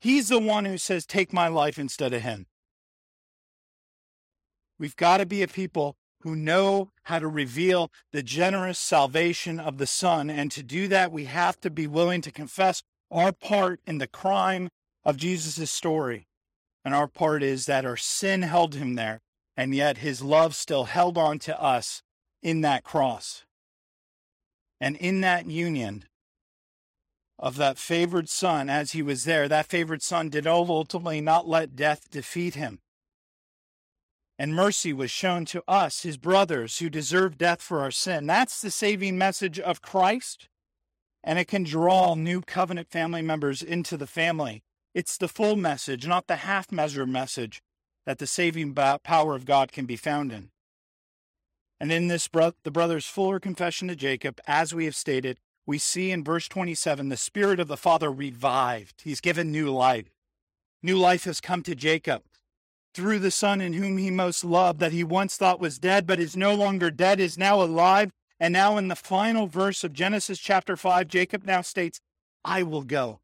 He's 0.00 0.28
the 0.28 0.38
one 0.38 0.64
who 0.64 0.78
says, 0.78 1.04
Take 1.04 1.32
my 1.32 1.48
life 1.48 1.76
instead 1.76 2.14
of 2.14 2.22
him. 2.22 2.46
We've 4.78 4.96
got 4.96 5.18
to 5.18 5.26
be 5.26 5.42
a 5.42 5.48
people 5.48 5.96
who 6.20 6.34
know 6.34 6.90
how 7.04 7.18
to 7.18 7.28
reveal 7.28 7.90
the 8.12 8.22
generous 8.22 8.78
salvation 8.78 9.60
of 9.60 9.78
the 9.78 9.86
Son. 9.86 10.30
And 10.30 10.50
to 10.52 10.62
do 10.62 10.88
that, 10.88 11.12
we 11.12 11.26
have 11.26 11.60
to 11.60 11.70
be 11.70 11.86
willing 11.86 12.22
to 12.22 12.32
confess 12.32 12.82
our 13.10 13.30
part 13.30 13.80
in 13.86 13.98
the 13.98 14.06
crime 14.06 14.68
of 15.04 15.18
Jesus' 15.18 15.70
story. 15.70 16.26
And 16.84 16.94
our 16.94 17.06
part 17.06 17.42
is 17.42 17.66
that 17.66 17.84
our 17.84 17.96
sin 17.96 18.42
held 18.42 18.74
him 18.74 18.94
there, 18.94 19.20
and 19.56 19.74
yet 19.74 19.98
his 19.98 20.22
love 20.22 20.54
still 20.54 20.84
held 20.84 21.18
on 21.18 21.38
to 21.40 21.60
us 21.60 22.02
in 22.42 22.62
that 22.62 22.84
cross. 22.84 23.44
And 24.80 24.96
in 24.96 25.20
that 25.20 25.46
union 25.46 26.04
of 27.38 27.56
that 27.56 27.78
favored 27.78 28.28
son, 28.28 28.70
as 28.70 28.92
he 28.92 29.02
was 29.02 29.24
there, 29.24 29.48
that 29.48 29.66
favored 29.66 30.02
son 30.02 30.30
did 30.30 30.46
ultimately 30.46 31.20
not 31.20 31.46
let 31.48 31.76
death 31.76 32.10
defeat 32.10 32.54
him. 32.54 32.80
And 34.38 34.54
mercy 34.54 34.92
was 34.92 35.10
shown 35.10 35.44
to 35.46 35.62
us, 35.68 36.02
his 36.02 36.16
brothers, 36.16 36.78
who 36.78 36.90
deserved 36.90 37.38
death 37.38 37.62
for 37.62 37.80
our 37.80 37.92
sin. 37.92 38.26
That's 38.26 38.60
the 38.60 38.70
saving 38.70 39.16
message 39.16 39.60
of 39.60 39.80
Christ. 39.80 40.48
And 41.22 41.38
it 41.38 41.46
can 41.46 41.62
draw 41.62 42.14
new 42.14 42.42
covenant 42.42 42.90
family 42.90 43.22
members 43.22 43.62
into 43.62 43.96
the 43.96 44.06
family. 44.06 44.62
It's 44.92 45.16
the 45.16 45.28
full 45.28 45.56
message, 45.56 46.06
not 46.06 46.26
the 46.26 46.36
half 46.36 46.72
measure 46.72 47.06
message 47.06 47.62
that 48.06 48.18
the 48.18 48.26
saving 48.26 48.74
power 48.74 49.34
of 49.34 49.46
God 49.46 49.72
can 49.72 49.86
be 49.86 49.96
found 49.96 50.32
in. 50.32 50.50
And 51.80 51.90
in 51.92 52.08
this, 52.08 52.28
bro- 52.28 52.52
the 52.62 52.70
brother's 52.70 53.06
fuller 53.06 53.40
confession 53.40 53.88
to 53.88 53.96
Jacob, 53.96 54.40
as 54.46 54.74
we 54.74 54.84
have 54.84 54.96
stated, 54.96 55.38
we 55.66 55.78
see 55.78 56.10
in 56.10 56.24
verse 56.24 56.48
27 56.48 57.08
the 57.08 57.16
spirit 57.16 57.60
of 57.60 57.68
the 57.68 57.76
father 57.76 58.10
revived. 58.12 59.02
He's 59.04 59.20
given 59.20 59.50
new 59.50 59.70
life. 59.70 60.10
New 60.82 60.98
life 60.98 61.24
has 61.24 61.40
come 61.40 61.62
to 61.62 61.74
Jacob 61.74 62.22
through 62.94 63.18
the 63.18 63.30
son 63.30 63.60
in 63.60 63.74
whom 63.74 63.98
he 63.98 64.10
most 64.10 64.44
loved, 64.44 64.78
that 64.80 64.92
he 64.92 65.04
once 65.04 65.36
thought 65.36 65.60
was 65.60 65.78
dead, 65.78 66.06
but 66.06 66.20
is 66.20 66.36
no 66.36 66.54
longer 66.54 66.90
dead, 66.90 67.18
is 67.20 67.36
now 67.36 67.60
alive. 67.60 68.10
And 68.40 68.52
now, 68.52 68.76
in 68.76 68.88
the 68.88 68.96
final 68.96 69.46
verse 69.46 69.84
of 69.84 69.92
Genesis 69.92 70.38
chapter 70.38 70.76
5, 70.76 71.08
Jacob 71.08 71.44
now 71.44 71.60
states, 71.60 72.00
I 72.44 72.62
will 72.62 72.82
go. 72.82 73.20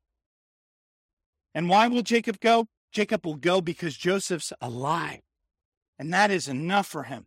And 1.54 1.68
why 1.68 1.88
will 1.88 2.02
Jacob 2.02 2.40
go? 2.40 2.66
Jacob 2.92 3.24
will 3.24 3.36
go 3.36 3.60
because 3.60 3.96
Joseph's 3.96 4.52
alive. 4.60 5.20
And 5.98 6.12
that 6.12 6.30
is 6.30 6.48
enough 6.48 6.86
for 6.86 7.04
him. 7.04 7.26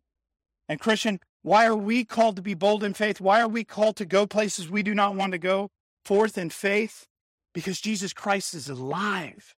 And 0.68 0.80
Christian, 0.80 1.20
why 1.42 1.66
are 1.66 1.76
we 1.76 2.06
called 2.06 2.38
to 2.38 2.42
be 2.42 2.54
bold 2.54 2.84
in 2.84 2.94
faith? 2.94 3.22
Why 3.22 3.42
are 3.42 3.48
we 3.48 3.64
called 3.64 3.98
to 3.98 4.06
go 4.06 4.26
places 4.26 4.70
we 4.70 4.82
do 4.82 4.96
not 4.96 5.16
want 5.16 5.34
to 5.34 5.38
go 5.38 5.70
forth 6.06 6.38
in 6.38 6.50
faith? 6.50 7.06
Because 7.54 7.82
Jesus 7.82 8.14
Christ 8.14 8.54
is 8.54 8.70
alive. 8.70 9.54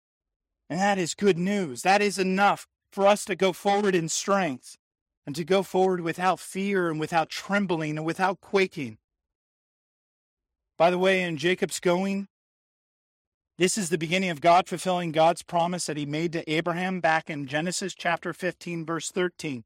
And 0.69 0.79
that 0.79 0.97
is 0.97 1.13
good 1.13 1.37
news. 1.37 1.83
That 1.83 2.01
is 2.01 2.17
enough 2.17 2.67
for 2.91 3.07
us 3.07 3.25
to 3.25 3.35
go 3.35 3.53
forward 3.53 3.95
in 3.95 4.09
strength 4.09 4.77
and 5.25 5.35
to 5.35 5.43
go 5.43 5.63
forward 5.63 6.01
without 6.01 6.39
fear 6.39 6.89
and 6.89 6.99
without 6.99 7.29
trembling 7.29 7.97
and 7.97 8.05
without 8.05 8.41
quaking. 8.41 8.97
By 10.77 10.89
the 10.89 10.99
way, 10.99 11.21
in 11.21 11.37
Jacob's 11.37 11.79
going, 11.79 12.27
this 13.57 13.77
is 13.77 13.89
the 13.89 13.97
beginning 13.97 14.29
of 14.29 14.41
God 14.41 14.67
fulfilling 14.67 15.13
God's 15.13 15.41
promise 15.41 15.85
that 15.85 15.95
he 15.95 16.05
made 16.05 16.33
to 16.33 16.51
Abraham 16.51 16.99
back 16.99 17.29
in 17.29 17.47
Genesis 17.47 17.95
chapter 17.95 18.33
15, 18.33 18.85
verse 18.85 19.09
13. 19.11 19.63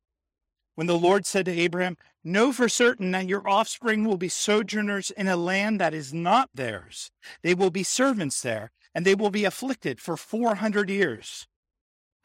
When 0.76 0.86
the 0.86 0.98
Lord 0.98 1.26
said 1.26 1.46
to 1.46 1.52
Abraham, 1.52 1.98
Know 2.24 2.54
for 2.54 2.70
certain 2.70 3.12
that 3.12 3.28
your 3.28 3.50
offspring 3.50 4.06
will 4.06 4.18
be 4.18 4.30
sojourners 4.30 5.10
in 5.10 5.28
a 5.28 5.36
land 5.36 5.82
that 5.82 5.96
is 5.96 6.14
not 6.14 6.50
theirs. 6.54 7.10
They 7.42 7.56
will 7.56 7.72
be 7.72 7.82
servants 7.82 8.42
there, 8.42 8.72
and 8.94 9.06
they 9.06 9.16
will 9.16 9.32
be 9.32 9.44
afflicted 9.44 10.00
for 10.00 10.16
400 10.16 10.90
years. 10.90 11.48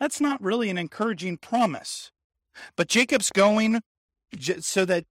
That's 0.01 0.21
not 0.21 0.43
really 0.43 0.71
an 0.71 0.79
encouraging 0.79 1.39
promise. 1.39 2.11
But 2.77 2.89
Jacob's 2.89 3.31
going 3.31 3.81
so 4.61 4.85
that 4.85 5.05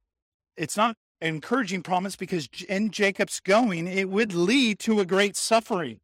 it's 0.58 0.78
not 0.78 0.96
an 1.22 1.36
encouraging 1.36 1.84
promise 1.84 2.16
because 2.16 2.48
in 2.68 2.92
Jacob's 2.92 3.40
going, 3.40 3.88
it 3.88 4.10
would 4.10 4.34
lead 4.34 4.80
to 4.80 5.00
a 5.00 5.06
great 5.06 5.36
suffering 5.36 6.00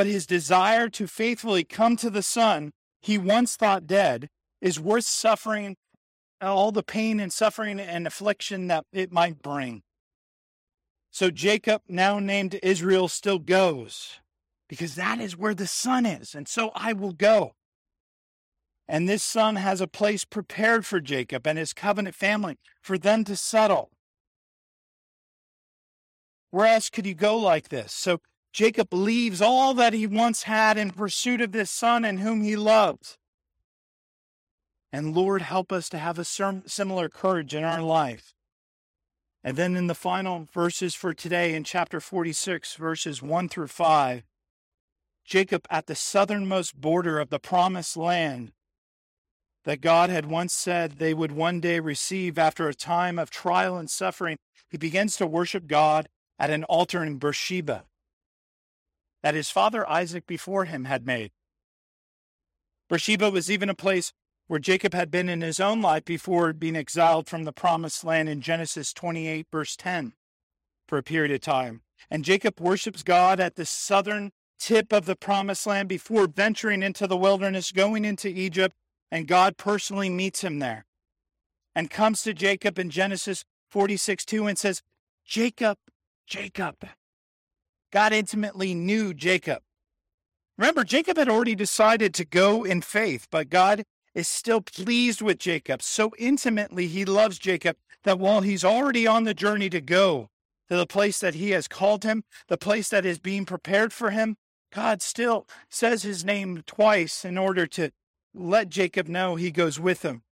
but 0.00 0.06
his 0.06 0.26
desire 0.26 0.88
to 0.88 1.06
faithfully 1.06 1.64
come 1.64 1.96
to 1.96 2.10
the 2.10 2.22
Son 2.22 2.72
he 3.02 3.18
once 3.18 3.56
thought 3.56 3.86
dead 3.86 4.28
is 4.60 4.80
worth 4.80 5.04
suffering 5.04 5.76
all 6.40 6.72
the 6.72 6.82
pain 6.82 7.20
and 7.20 7.32
suffering 7.32 7.78
and 7.78 8.06
affliction 8.06 8.66
that 8.68 8.84
it 8.92 9.12
might 9.12 9.42
bring. 9.42 9.82
So 11.10 11.30
Jacob, 11.30 11.82
now 11.86 12.18
named 12.18 12.58
Israel, 12.62 13.08
still 13.08 13.38
goes 13.38 14.20
because 14.68 14.94
that 14.94 15.20
is 15.20 15.36
where 15.36 15.54
the 15.54 15.66
Son 15.66 16.06
is. 16.06 16.34
And 16.34 16.48
so 16.48 16.70
I 16.74 16.92
will 16.92 17.12
go. 17.12 17.52
And 18.92 19.08
this 19.08 19.22
Son 19.22 19.54
has 19.54 19.80
a 19.80 19.86
place 19.86 20.24
prepared 20.24 20.84
for 20.84 20.98
Jacob 21.00 21.46
and 21.46 21.56
his 21.56 21.72
covenant 21.72 22.16
family 22.16 22.58
for 22.82 22.98
them 22.98 23.22
to 23.22 23.36
settle. 23.36 23.92
Where 26.50 26.66
else 26.66 26.90
could 26.90 27.06
you 27.06 27.14
go 27.14 27.36
like 27.36 27.68
this? 27.68 27.92
So 27.92 28.18
Jacob 28.52 28.92
leaves 28.92 29.40
all 29.40 29.74
that 29.74 29.92
he 29.92 30.08
once 30.08 30.42
had 30.42 30.76
in 30.76 30.90
pursuit 30.90 31.40
of 31.40 31.52
this 31.52 31.70
son 31.70 32.04
and 32.04 32.18
whom 32.18 32.42
he 32.42 32.56
loved. 32.56 33.16
And 34.92 35.14
Lord, 35.14 35.42
help 35.42 35.70
us 35.70 35.88
to 35.90 35.98
have 35.98 36.18
a 36.18 36.24
similar 36.24 37.08
courage 37.08 37.54
in 37.54 37.62
our 37.62 37.82
life. 37.82 38.34
And 39.44 39.56
then 39.56 39.76
in 39.76 39.86
the 39.86 39.94
final 39.94 40.48
verses 40.52 40.96
for 40.96 41.14
today, 41.14 41.54
in 41.54 41.62
chapter 41.62 42.00
46, 42.00 42.74
verses 42.74 43.22
1 43.22 43.50
through 43.50 43.68
5, 43.68 44.24
Jacob 45.24 45.68
at 45.70 45.86
the 45.86 45.94
southernmost 45.94 46.80
border 46.80 47.20
of 47.20 47.30
the 47.30 47.38
promised 47.38 47.96
land 47.96 48.50
that 49.64 49.80
God 49.80 50.10
had 50.10 50.26
once 50.26 50.52
said 50.52 50.92
they 50.92 51.14
would 51.14 51.32
one 51.32 51.60
day 51.60 51.80
receive 51.80 52.38
after 52.38 52.68
a 52.68 52.74
time 52.74 53.18
of 53.18 53.30
trial 53.30 53.76
and 53.76 53.90
suffering, 53.90 54.36
he 54.70 54.78
begins 54.78 55.16
to 55.16 55.26
worship 55.26 55.66
God 55.66 56.08
at 56.38 56.50
an 56.50 56.64
altar 56.64 57.04
in 57.04 57.18
Beersheba 57.18 57.84
that 59.22 59.34
his 59.34 59.50
father 59.50 59.88
Isaac 59.88 60.26
before 60.26 60.64
him 60.64 60.84
had 60.84 61.06
made. 61.06 61.30
Beersheba 62.88 63.30
was 63.30 63.50
even 63.50 63.68
a 63.68 63.74
place 63.74 64.12
where 64.46 64.58
Jacob 64.58 64.94
had 64.94 65.10
been 65.10 65.28
in 65.28 65.42
his 65.42 65.60
own 65.60 65.80
life 65.80 66.04
before 66.04 66.52
being 66.52 66.74
exiled 66.74 67.28
from 67.28 67.44
the 67.44 67.52
promised 67.52 68.02
land 68.02 68.28
in 68.28 68.40
Genesis 68.40 68.92
28, 68.92 69.46
verse 69.52 69.76
10, 69.76 70.14
for 70.88 70.98
a 70.98 71.02
period 71.02 71.30
of 71.30 71.40
time. 71.40 71.82
And 72.10 72.24
Jacob 72.24 72.60
worships 72.60 73.02
God 73.02 73.38
at 73.38 73.54
the 73.54 73.64
southern 73.64 74.32
tip 74.58 74.92
of 74.92 75.06
the 75.06 75.14
promised 75.14 75.66
land 75.66 75.88
before 75.88 76.26
venturing 76.26 76.82
into 76.82 77.06
the 77.06 77.16
wilderness, 77.16 77.70
going 77.70 78.04
into 78.04 78.28
Egypt, 78.28 78.74
and 79.10 79.26
God 79.26 79.56
personally 79.56 80.08
meets 80.08 80.42
him 80.42 80.58
there 80.58 80.84
and 81.74 81.90
comes 81.90 82.22
to 82.22 82.34
Jacob 82.34 82.78
in 82.78 82.90
Genesis 82.90 83.44
46 83.70 84.24
2 84.24 84.46
and 84.46 84.58
says, 84.58 84.82
Jacob, 85.24 85.78
Jacob. 86.26 86.76
God 87.92 88.12
intimately 88.12 88.74
knew 88.74 89.12
Jacob. 89.14 89.62
Remember, 90.56 90.84
Jacob 90.84 91.16
had 91.16 91.28
already 91.28 91.54
decided 91.54 92.12
to 92.14 92.24
go 92.24 92.64
in 92.64 92.82
faith, 92.82 93.26
but 93.30 93.48
God 93.48 93.84
is 94.14 94.28
still 94.28 94.60
pleased 94.60 95.22
with 95.22 95.38
Jacob. 95.38 95.82
So 95.82 96.12
intimately, 96.18 96.86
he 96.86 97.04
loves 97.04 97.38
Jacob 97.38 97.76
that 98.04 98.18
while 98.18 98.42
he's 98.42 98.64
already 98.64 99.06
on 99.06 99.24
the 99.24 99.34
journey 99.34 99.70
to 99.70 99.80
go 99.80 100.28
to 100.68 100.76
the 100.76 100.86
place 100.86 101.18
that 101.20 101.34
he 101.34 101.50
has 101.50 101.66
called 101.66 102.04
him, 102.04 102.24
the 102.48 102.58
place 102.58 102.88
that 102.90 103.06
is 103.06 103.18
being 103.18 103.44
prepared 103.44 103.92
for 103.92 104.10
him, 104.10 104.36
God 104.72 105.02
still 105.02 105.46
says 105.68 106.02
his 106.02 106.24
name 106.24 106.62
twice 106.66 107.24
in 107.24 107.36
order 107.38 107.66
to 107.68 107.90
let 108.34 108.68
Jacob 108.68 109.08
know 109.08 109.36
he 109.36 109.50
goes 109.50 109.78
with 109.80 110.02
him. 110.02 110.22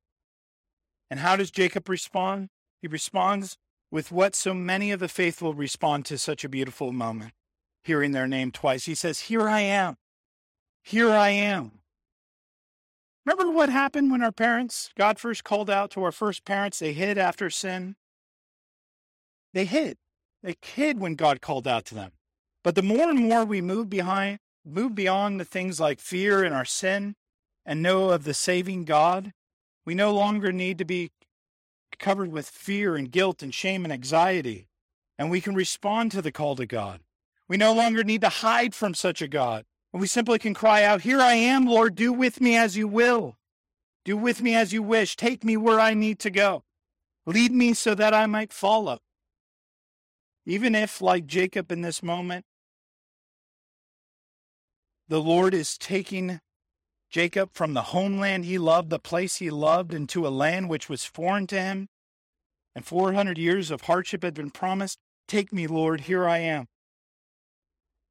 And 1.10 1.20
how 1.20 1.36
does 1.36 1.50
Jacob 1.50 1.88
respond? 1.88 2.48
He 2.80 2.88
responds 2.88 3.56
with 3.90 4.12
what 4.12 4.34
so 4.34 4.54
many 4.54 4.90
of 4.90 5.00
the 5.00 5.08
faithful 5.08 5.54
respond 5.54 6.04
to 6.06 6.18
such 6.18 6.44
a 6.44 6.48
beautiful 6.48 6.92
moment 6.92 7.32
hearing 7.82 8.12
their 8.12 8.26
name 8.26 8.52
twice. 8.52 8.84
He 8.84 8.94
says, 8.94 9.20
Here 9.20 9.48
I 9.48 9.60
am. 9.60 9.96
Here 10.82 11.10
I 11.10 11.30
am. 11.30 11.80
Remember 13.24 13.50
what 13.50 13.68
happened 13.68 14.10
when 14.10 14.22
our 14.22 14.32
parents, 14.32 14.90
God 14.96 15.18
first 15.18 15.44
called 15.44 15.68
out 15.68 15.90
to 15.92 16.02
our 16.02 16.12
first 16.12 16.44
parents? 16.44 16.78
They 16.78 16.92
hid 16.92 17.18
after 17.18 17.50
sin. 17.50 17.96
They 19.52 19.64
hid. 19.64 19.98
They 20.42 20.56
hid 20.62 21.00
when 21.00 21.14
God 21.14 21.40
called 21.40 21.66
out 21.66 21.84
to 21.86 21.94
them. 21.94 22.12
But 22.62 22.74
the 22.74 22.82
more 22.82 23.10
and 23.10 23.18
more 23.18 23.44
we 23.44 23.60
move 23.60 23.90
behind, 23.90 24.38
move 24.64 24.94
beyond 24.94 25.40
the 25.40 25.44
things 25.44 25.80
like 25.80 26.00
fear 26.00 26.44
and 26.44 26.54
our 26.54 26.64
sin 26.64 27.16
and 27.68 27.82
know 27.82 28.08
of 28.08 28.24
the 28.24 28.32
saving 28.32 28.86
God, 28.86 29.34
we 29.84 29.94
no 29.94 30.10
longer 30.10 30.52
need 30.52 30.78
to 30.78 30.86
be 30.86 31.10
covered 31.98 32.32
with 32.32 32.48
fear 32.48 32.96
and 32.96 33.10
guilt 33.10 33.42
and 33.42 33.52
shame 33.52 33.84
and 33.84 33.92
anxiety, 33.92 34.68
and 35.18 35.30
we 35.30 35.42
can 35.42 35.54
respond 35.54 36.10
to 36.10 36.22
the 36.22 36.32
call 36.32 36.56
to 36.56 36.64
God. 36.64 37.00
We 37.46 37.58
no 37.58 37.74
longer 37.74 38.02
need 38.02 38.22
to 38.22 38.30
hide 38.30 38.74
from 38.74 38.94
such 38.94 39.20
a 39.20 39.28
God. 39.28 39.66
And 39.92 40.00
we 40.00 40.06
simply 40.06 40.38
can 40.38 40.54
cry 40.54 40.82
out, 40.82 41.02
Here 41.02 41.20
I 41.20 41.34
am, 41.34 41.66
Lord, 41.66 41.94
do 41.94 42.10
with 42.10 42.40
me 42.40 42.56
as 42.56 42.74
you 42.74 42.88
will. 42.88 43.36
Do 44.02 44.16
with 44.16 44.40
me 44.40 44.54
as 44.54 44.72
you 44.72 44.82
wish. 44.82 45.14
Take 45.14 45.44
me 45.44 45.58
where 45.58 45.78
I 45.78 45.92
need 45.92 46.18
to 46.20 46.30
go. 46.30 46.64
Lead 47.26 47.52
me 47.52 47.74
so 47.74 47.94
that 47.94 48.14
I 48.14 48.24
might 48.24 48.52
follow. 48.52 49.00
Even 50.46 50.74
if, 50.74 51.02
like 51.02 51.26
Jacob 51.26 51.70
in 51.70 51.82
this 51.82 52.02
moment, 52.02 52.46
the 55.06 55.20
Lord 55.20 55.52
is 55.52 55.76
taking 55.76 56.40
Jacob 57.10 57.50
from 57.52 57.74
the 57.74 57.82
homeland 57.82 58.44
he 58.44 58.58
loved, 58.58 58.90
the 58.90 58.98
place 58.98 59.36
he 59.36 59.50
loved, 59.50 59.94
into 59.94 60.26
a 60.26 60.28
land 60.28 60.68
which 60.68 60.88
was 60.88 61.04
foreign 61.04 61.46
to 61.46 61.60
him, 61.60 61.88
and 62.74 62.84
400 62.84 63.38
years 63.38 63.70
of 63.70 63.82
hardship 63.82 64.22
had 64.22 64.34
been 64.34 64.50
promised. 64.50 64.98
Take 65.26 65.52
me, 65.52 65.66
Lord, 65.66 66.02
here 66.02 66.28
I 66.28 66.38
am. 66.38 66.66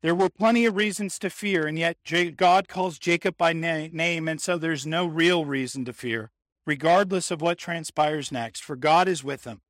There 0.01 0.15
were 0.15 0.29
plenty 0.29 0.65
of 0.65 0.75
reasons 0.75 1.17
to 1.19 1.29
fear, 1.29 1.65
and 1.65 1.77
yet 1.77 1.97
God 2.35 2.67
calls 2.67 2.99
Jacob 2.99 3.37
by 3.37 3.53
name, 3.53 4.27
and 4.27 4.41
so 4.41 4.57
there's 4.57 4.85
no 4.85 5.05
real 5.05 5.45
reason 5.45 5.85
to 5.85 5.93
fear, 5.93 6.31
regardless 6.65 7.31
of 7.31 7.41
what 7.41 7.57
transpires 7.57 8.31
next, 8.31 8.63
for 8.63 8.75
God 8.75 9.07
is 9.07 9.23
with 9.23 9.45
him. 9.45 9.61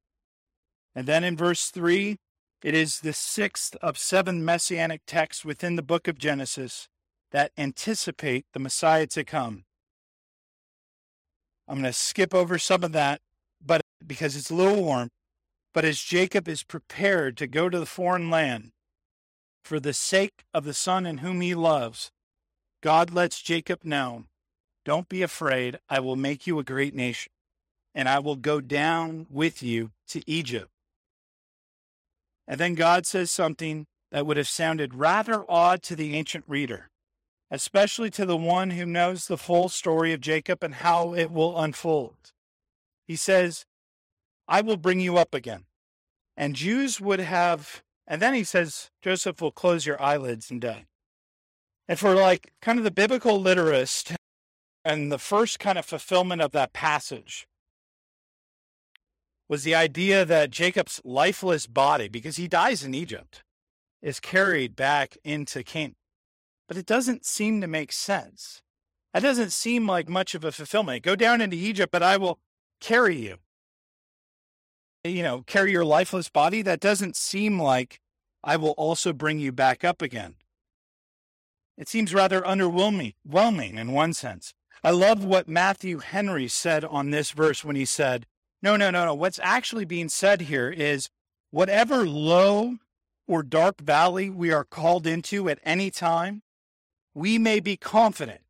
And 0.94 1.08
then 1.08 1.24
in 1.24 1.38
verse 1.38 1.70
3, 1.70 2.18
it 2.64 2.74
is 2.74 3.00
the 3.00 3.14
sixth 3.14 3.76
of 3.82 3.98
seven 3.98 4.44
messianic 4.44 5.02
texts 5.06 5.46
within 5.46 5.76
the 5.76 5.82
book 5.82 6.08
of 6.08 6.18
Genesis 6.18 6.90
that 7.32 7.52
anticipate 7.58 8.46
the 8.54 8.60
Messiah 8.60 9.08
to 9.08 9.24
come. 9.24 9.66
I'm 11.68 11.76
going 11.76 11.92
to 11.92 11.94
skip 11.94 12.34
over 12.34 12.58
some 12.58 12.84
of 12.84 12.94
that, 12.94 13.20
but 13.64 13.82
because 14.06 14.36
it's 14.36 14.50
a 14.50 14.56
little 14.56 14.84
warm. 14.84 15.10
But 15.74 15.86
as 15.86 16.00
Jacob 16.00 16.48
is 16.48 16.64
prepared 16.64 17.38
to 17.38 17.48
go 17.48 17.70
to 17.70 17.80
the 17.80 17.86
foreign 17.86 18.30
land, 18.30 18.72
for 19.64 19.80
the 19.80 19.94
sake 19.94 20.46
of 20.54 20.64
the 20.64 20.74
son 20.74 21.06
in 21.06 21.18
whom 21.18 21.42
he 21.42 21.54
loves, 21.54 22.10
God 22.82 23.14
lets 23.14 23.42
Jacob 23.42 23.84
know, 23.84 24.24
Don't 24.86 25.10
be 25.10 25.22
afraid, 25.22 25.78
I 25.90 26.00
will 26.00 26.16
make 26.16 26.48
you 26.48 26.58
a 26.58 26.64
great 26.64 26.96
nation, 26.96 27.32
and 27.94 28.08
I 28.08 28.20
will 28.20 28.38
go 28.38 28.62
down 28.62 29.28
with 29.30 29.62
you 29.62 29.92
to 30.08 30.22
Egypt. 30.26 30.70
And 32.48 32.60
then 32.60 32.76
God 32.76 33.06
says 33.06 33.30
something 33.30 33.88
that 34.12 34.26
would 34.26 34.38
have 34.38 34.48
sounded 34.48 34.96
rather 34.96 35.44
odd 35.50 35.84
to 35.84 35.96
the 35.98 36.16
ancient 36.16 36.46
reader, 36.48 36.90
especially 37.50 38.10
to 38.12 38.26
the 38.26 38.38
one 38.38 38.72
who 38.72 38.86
knows 38.86 39.28
the 39.28 39.38
full 39.38 39.70
story 39.70 40.14
of 40.14 40.22
Jacob 40.22 40.64
and 40.64 40.76
how 40.76 41.14
it 41.14 41.32
will 41.32 41.60
unfold. 41.60 42.34
He 43.08 43.16
says, 43.16 43.66
I 44.48 44.62
will 44.62 44.78
bring 44.78 45.00
you 45.00 45.18
up 45.18 45.34
again. 45.34 45.66
And 46.36 46.56
Jews 46.56 47.02
would 47.02 47.20
have 47.20 47.82
and 48.08 48.22
then 48.22 48.34
he 48.34 48.46
says, 48.46 48.90
Joseph 49.02 49.42
will 49.42 49.52
close 49.52 49.86
your 49.86 50.02
eyelids 50.02 50.50
and 50.50 50.62
die. 50.62 50.86
And 51.90 52.00
for 52.00 52.16
like 52.16 52.54
kind 52.62 52.78
of 52.78 52.86
the 52.86 52.92
biblical 52.92 53.40
literist 53.40 54.16
and 54.86 55.12
the 55.12 55.20
first 55.20 55.60
kind 55.60 55.78
of 55.78 55.86
fulfillment 55.86 56.42
of 56.42 56.54
that 56.54 56.72
passage 56.72 57.48
was 59.50 59.64
the 59.64 59.76
idea 59.76 60.26
that 60.26 60.52
Jacob's 60.52 61.02
lifeless 61.04 61.68
body, 61.68 62.08
because 62.08 62.38
he 62.38 62.48
dies 62.48 62.84
in 62.84 62.94
Egypt, 62.94 63.44
is 64.02 64.20
carried 64.20 64.76
back 64.76 65.18
into 65.24 65.64
Canaan. 65.64 65.96
But 66.68 66.78
it 66.78 66.86
doesn't 66.86 67.26
seem 67.26 67.62
to 67.62 67.68
make 67.68 67.92
sense. 67.92 68.62
That 69.14 69.24
doesn't 69.24 69.52
seem 69.52 69.88
like 69.88 70.10
much 70.10 70.36
of 70.36 70.44
a 70.44 70.52
fulfillment. 70.52 71.04
Go 71.04 71.16
down 71.16 71.42
into 71.42 71.56
Egypt, 71.56 71.92
but 71.92 72.04
I 72.04 72.18
will 72.18 72.40
carry 72.80 73.18
you 73.18 73.38
you 75.04 75.24
know, 75.24 75.44
carry 75.46 75.72
your 75.72 75.86
lifeless 75.86 76.30
body, 76.30 76.62
that 76.62 76.80
doesn't 76.80 77.16
seem 77.16 77.62
like 77.62 78.00
I 78.44 78.58
will 78.58 78.72
also 78.72 79.14
bring 79.14 79.40
you 79.40 79.52
back 79.52 79.84
up 79.84 80.02
again. 80.02 80.36
It 81.78 81.88
seems 81.88 82.14
rather 82.14 82.42
underwhelming 82.42 83.14
in 83.78 83.92
one 83.92 84.14
sense. 84.14 84.54
I 84.84 84.92
love 84.92 85.24
what 85.24 85.48
Matthew 85.48 86.00
Henry 86.00 86.48
said 86.48 86.84
on 86.84 87.12
this 87.12 87.32
verse 87.32 87.64
when 87.64 87.76
he 87.76 87.86
said, 87.86 88.26
No, 88.62 88.76
no, 88.76 88.90
no, 88.90 89.06
no. 89.06 89.14
What's 89.14 89.40
actually 89.44 89.86
being 89.86 90.10
said 90.10 90.42
here 90.42 90.70
is 90.70 91.10
whatever 91.52 92.08
low 92.08 92.78
or 93.28 93.44
dark 93.44 93.82
valley 93.82 94.30
we 94.30 94.52
are 94.52 94.64
called 94.64 95.06
into 95.06 95.50
at 95.50 95.60
any 95.64 95.92
time, 95.92 96.42
we 97.18 97.40
may 97.40 97.60
be 97.60 97.76
confident 97.76 98.42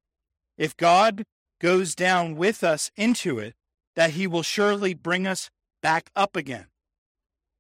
if 0.58 0.76
God 0.76 1.24
goes 1.62 1.96
down 1.96 2.36
with 2.36 2.66
us 2.66 2.92
into 2.98 3.40
it, 3.40 3.56
that 3.96 4.12
he 4.12 4.28
will 4.28 4.44
surely 4.44 4.94
bring 4.94 5.26
us 5.26 5.50
back 5.82 6.12
up 6.18 6.36
again. 6.36 6.66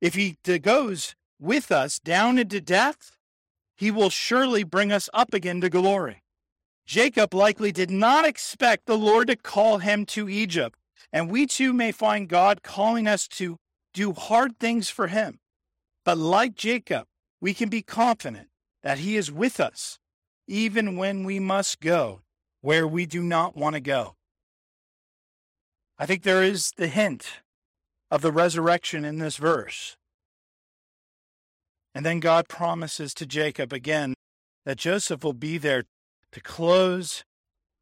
If 0.01 0.15
he 0.15 0.37
goes 0.59 1.15
with 1.39 1.71
us 1.71 1.97
down 1.97 2.37
into 2.37 2.59
death, 2.59 3.17
he 3.77 3.89
will 3.89 4.09
surely 4.09 4.65
bring 4.65 4.91
us 4.91 5.09
up 5.13 5.33
again 5.33 5.61
to 5.61 5.69
glory. 5.69 6.23
Jacob 6.85 7.33
likely 7.33 7.71
did 7.71 7.89
not 7.89 8.25
expect 8.25 8.85
the 8.85 8.97
Lord 8.97 9.27
to 9.27 9.37
call 9.37 9.77
him 9.77 10.05
to 10.07 10.27
Egypt, 10.27 10.77
and 11.13 11.31
we 11.31 11.47
too 11.47 11.71
may 11.71 11.93
find 11.93 12.27
God 12.27 12.63
calling 12.63 13.07
us 13.07 13.29
to 13.29 13.55
do 13.93 14.11
hard 14.11 14.59
things 14.59 14.89
for 14.89 15.07
him. 15.07 15.39
But 16.03 16.17
like 16.17 16.55
Jacob, 16.55 17.05
we 17.39 17.53
can 17.53 17.69
be 17.69 17.81
confident 17.81 18.49
that 18.83 18.99
he 18.99 19.15
is 19.15 19.31
with 19.31 19.61
us, 19.61 19.99
even 20.47 20.95
when 20.95 21.23
we 21.23 21.39
must 21.39 21.79
go 21.79 22.21
where 22.61 22.87
we 22.87 23.05
do 23.05 23.21
not 23.21 23.55
want 23.55 23.75
to 23.75 23.79
go. 23.79 24.15
I 25.99 26.05
think 26.05 26.23
there 26.23 26.43
is 26.43 26.71
the 26.77 26.87
hint 26.87 27.41
of 28.09 28.21
the 28.21 28.31
resurrection 28.31 29.03
in 29.03 29.19
this 29.19 29.37
verse. 29.37 29.97
And 31.93 32.05
then 32.05 32.19
God 32.19 32.47
promises 32.47 33.13
to 33.15 33.25
Jacob 33.25 33.73
again 33.73 34.13
that 34.65 34.77
Joseph 34.77 35.23
will 35.23 35.33
be 35.33 35.57
there 35.57 35.85
to 36.31 36.41
close 36.41 37.23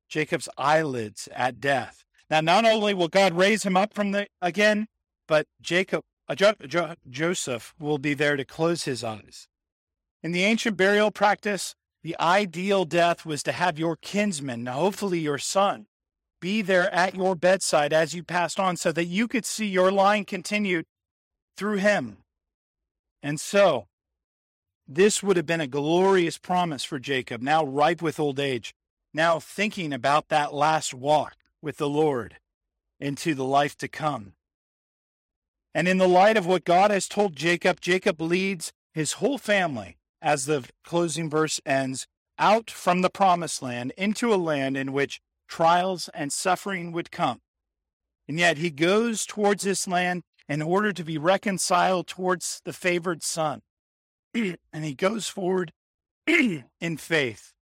Jacob's 0.07 0.47
eyelids 0.57 1.27
at 1.33 1.59
death. 1.59 2.03
Now, 2.29 2.41
not 2.41 2.65
only 2.65 2.93
will 2.93 3.07
God 3.07 3.33
raise 3.33 3.63
him 3.63 3.75
up 3.75 3.93
from 3.93 4.11
the 4.11 4.27
again, 4.41 4.87
but 5.27 5.47
Jacob, 5.61 6.03
uh, 6.27 6.35
jo- 6.35 6.53
jo- 6.65 6.95
Joseph 7.09 7.73
will 7.79 7.97
be 7.97 8.13
there 8.13 8.35
to 8.35 8.45
close 8.45 8.83
his 8.83 9.03
eyes. 9.03 9.47
In 10.23 10.31
the 10.31 10.43
ancient 10.43 10.77
burial 10.77 11.11
practice, 11.11 11.75
the 12.05 12.15
ideal 12.19 12.85
death 12.85 13.25
was 13.25 13.41
to 13.41 13.51
have 13.51 13.79
your 13.79 13.95
kinsman, 13.95 14.67
hopefully 14.67 15.17
your 15.17 15.39
son, 15.39 15.87
be 16.39 16.61
there 16.61 16.93
at 16.93 17.15
your 17.15 17.35
bedside 17.35 17.91
as 17.91 18.13
you 18.13 18.21
passed 18.21 18.59
on 18.59 18.77
so 18.77 18.91
that 18.91 19.05
you 19.05 19.27
could 19.27 19.43
see 19.43 19.65
your 19.65 19.91
line 19.91 20.23
continued 20.23 20.85
through 21.57 21.77
him. 21.77 22.17
And 23.23 23.41
so, 23.41 23.87
this 24.87 25.23
would 25.23 25.35
have 25.35 25.47
been 25.47 25.61
a 25.61 25.65
glorious 25.65 26.37
promise 26.37 26.83
for 26.83 26.99
Jacob, 26.99 27.41
now 27.41 27.65
ripe 27.65 28.03
with 28.03 28.19
old 28.19 28.39
age, 28.39 28.75
now 29.11 29.39
thinking 29.39 29.91
about 29.91 30.27
that 30.27 30.53
last 30.53 30.93
walk 30.93 31.33
with 31.59 31.77
the 31.77 31.89
Lord 31.89 32.37
into 32.99 33.33
the 33.33 33.45
life 33.45 33.75
to 33.77 33.87
come. 33.87 34.33
And 35.73 35.87
in 35.87 35.97
the 35.97 36.07
light 36.07 36.37
of 36.37 36.45
what 36.45 36.65
God 36.65 36.91
has 36.91 37.07
told 37.07 37.35
Jacob, 37.35 37.81
Jacob 37.81 38.21
leads 38.21 38.73
his 38.93 39.13
whole 39.13 39.39
family, 39.39 39.97
as 40.25 40.45
the 40.45 40.67
closing 40.83 41.29
verse 41.29 41.61
ends, 41.67 42.07
out 42.39 42.71
from 42.71 43.01
the 43.01 43.11
promised 43.11 43.61
land 43.61 43.93
into 43.95 44.33
a 44.33 44.35
land 44.35 44.75
in 44.75 44.91
which 44.91 45.21
trials 45.47 46.09
and 46.15 46.33
suffering 46.33 46.91
would 46.91 47.11
come. 47.11 47.41
And 48.27 48.39
yet 48.39 48.57
he 48.57 48.71
goes 48.71 49.23
towards 49.23 49.63
this 49.63 49.87
land 49.87 50.23
in 50.49 50.63
order 50.63 50.91
to 50.91 51.03
be 51.03 51.19
reconciled 51.19 52.07
towards 52.07 52.59
the 52.65 52.73
favored 52.73 53.21
son. 53.21 53.61
and 54.33 54.83
he 54.83 54.95
goes 54.95 55.27
forward 55.27 55.71
in 56.27 56.97
faith. 56.97 57.53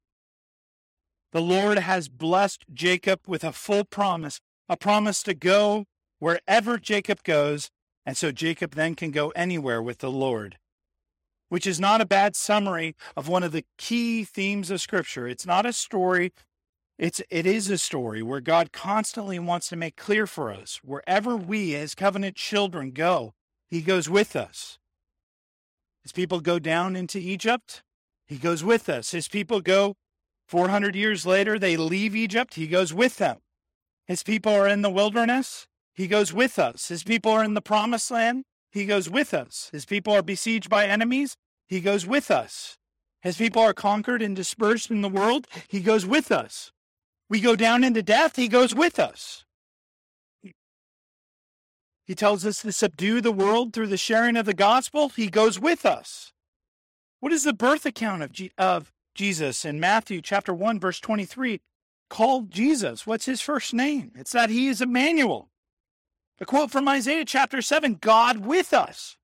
The 1.33 1.41
Lord 1.41 1.79
has 1.79 2.07
blessed 2.07 2.63
Jacob 2.73 3.21
with 3.27 3.43
a 3.43 3.51
full 3.51 3.83
promise, 3.83 4.39
a 4.69 4.77
promise 4.77 5.21
to 5.23 5.33
go 5.33 5.83
wherever 6.19 6.77
Jacob 6.77 7.23
goes, 7.23 7.69
and 8.05 8.15
so 8.15 8.31
Jacob 8.31 8.75
then 8.75 8.95
can 8.95 9.11
go 9.11 9.31
anywhere 9.31 9.81
with 9.81 9.97
the 9.97 10.11
Lord. 10.11 10.57
Which 11.53 11.67
is 11.67 11.79
not 11.79 12.01
a 12.01 12.05
bad 12.05 12.35
summary 12.35 12.95
of 13.15 13.27
one 13.27 13.43
of 13.43 13.51
the 13.51 13.63
key 13.77 14.23
themes 14.23 14.71
of 14.71 14.81
Scripture. 14.81 15.27
It's 15.27 15.45
not 15.45 15.67
a 15.67 15.71
story 15.71 16.31
it's 16.97 17.21
it 17.29 17.45
is 17.45 17.69
a 17.69 17.77
story 17.77 18.21
where 18.21 18.39
God 18.39 18.71
constantly 18.71 19.37
wants 19.37 19.67
to 19.69 19.75
make 19.75 19.95
clear 19.95 20.25
for 20.25 20.51
us 20.51 20.79
wherever 20.83 21.35
we 21.35 21.75
as 21.75 21.95
covenant 21.95 22.35
children 22.35 22.91
go, 22.91 23.33
he 23.67 23.81
goes 23.81 24.09
with 24.09 24.35
us. 24.35 24.77
His 26.01 26.11
people 26.11 26.39
go 26.39 26.59
down 26.59 26.95
into 26.95 27.17
Egypt, 27.19 27.83
he 28.25 28.37
goes 28.37 28.63
with 28.63 28.89
us. 28.89 29.11
His 29.11 29.27
people 29.27 29.61
go 29.61 29.95
400 30.47 30.95
years 30.95 31.25
later, 31.25 31.59
they 31.59 31.77
leave 31.77 32.15
Egypt, 32.15 32.55
he 32.55 32.67
goes 32.67 32.93
with 32.93 33.17
them. 33.17 33.37
His 34.07 34.23
people 34.23 34.53
are 34.53 34.67
in 34.67 34.81
the 34.81 34.89
wilderness, 34.89 35.67
he 35.93 36.07
goes 36.07 36.31
with 36.31 36.59
us. 36.59 36.89
His 36.89 37.03
people 37.03 37.31
are 37.31 37.43
in 37.43 37.53
the 37.53 37.61
promised 37.61 38.11
land, 38.11 38.45
he 38.71 38.85
goes 38.85 39.09
with 39.09 39.33
us. 39.33 39.69
His 39.71 39.85
people 39.85 40.13
are 40.13 40.21
besieged 40.23 40.69
by 40.69 40.85
enemies, 40.85 41.37
he 41.73 41.81
goes 41.81 42.05
with 42.05 42.29
us. 42.29 42.77
As 43.23 43.37
people 43.37 43.61
are 43.61 43.73
conquered 43.73 44.21
and 44.21 44.35
dispersed 44.35 44.91
in 44.91 45.01
the 45.01 45.09
world, 45.09 45.47
he 45.67 45.79
goes 45.79 46.05
with 46.05 46.31
us. 46.31 46.71
We 47.29 47.39
go 47.39 47.55
down 47.55 47.83
into 47.83 48.03
death, 48.03 48.35
he 48.35 48.47
goes 48.47 48.75
with 48.75 48.99
us. 48.99 49.43
He 52.05 52.15
tells 52.15 52.45
us 52.45 52.61
to 52.61 52.71
subdue 52.71 53.21
the 53.21 53.31
world 53.31 53.73
through 53.73 53.87
the 53.87 53.97
sharing 53.97 54.37
of 54.37 54.45
the 54.45 54.53
gospel. 54.53 55.09
He 55.09 55.29
goes 55.29 55.59
with 55.59 55.85
us. 55.85 56.31
What 57.21 57.31
is 57.31 57.43
the 57.43 57.53
birth 57.53 57.85
account 57.85 58.21
of, 58.21 58.31
of 58.57 58.91
Jesus 59.15 59.65
in 59.65 59.79
Matthew 59.79 60.21
chapter 60.21 60.53
1, 60.53 60.79
verse 60.79 60.99
23? 60.99 61.61
Called 62.09 62.51
Jesus. 62.51 63.07
What's 63.07 63.25
his 63.25 63.41
first 63.41 63.73
name? 63.73 64.11
It's 64.15 64.33
that 64.33 64.49
he 64.49 64.67
is 64.67 64.81
Emmanuel. 64.81 65.49
The 66.37 66.45
quote 66.45 66.69
from 66.69 66.87
Isaiah 66.87 67.25
chapter 67.25 67.61
7 67.61 67.97
God 68.01 68.45
with 68.45 68.73
us. 68.73 69.17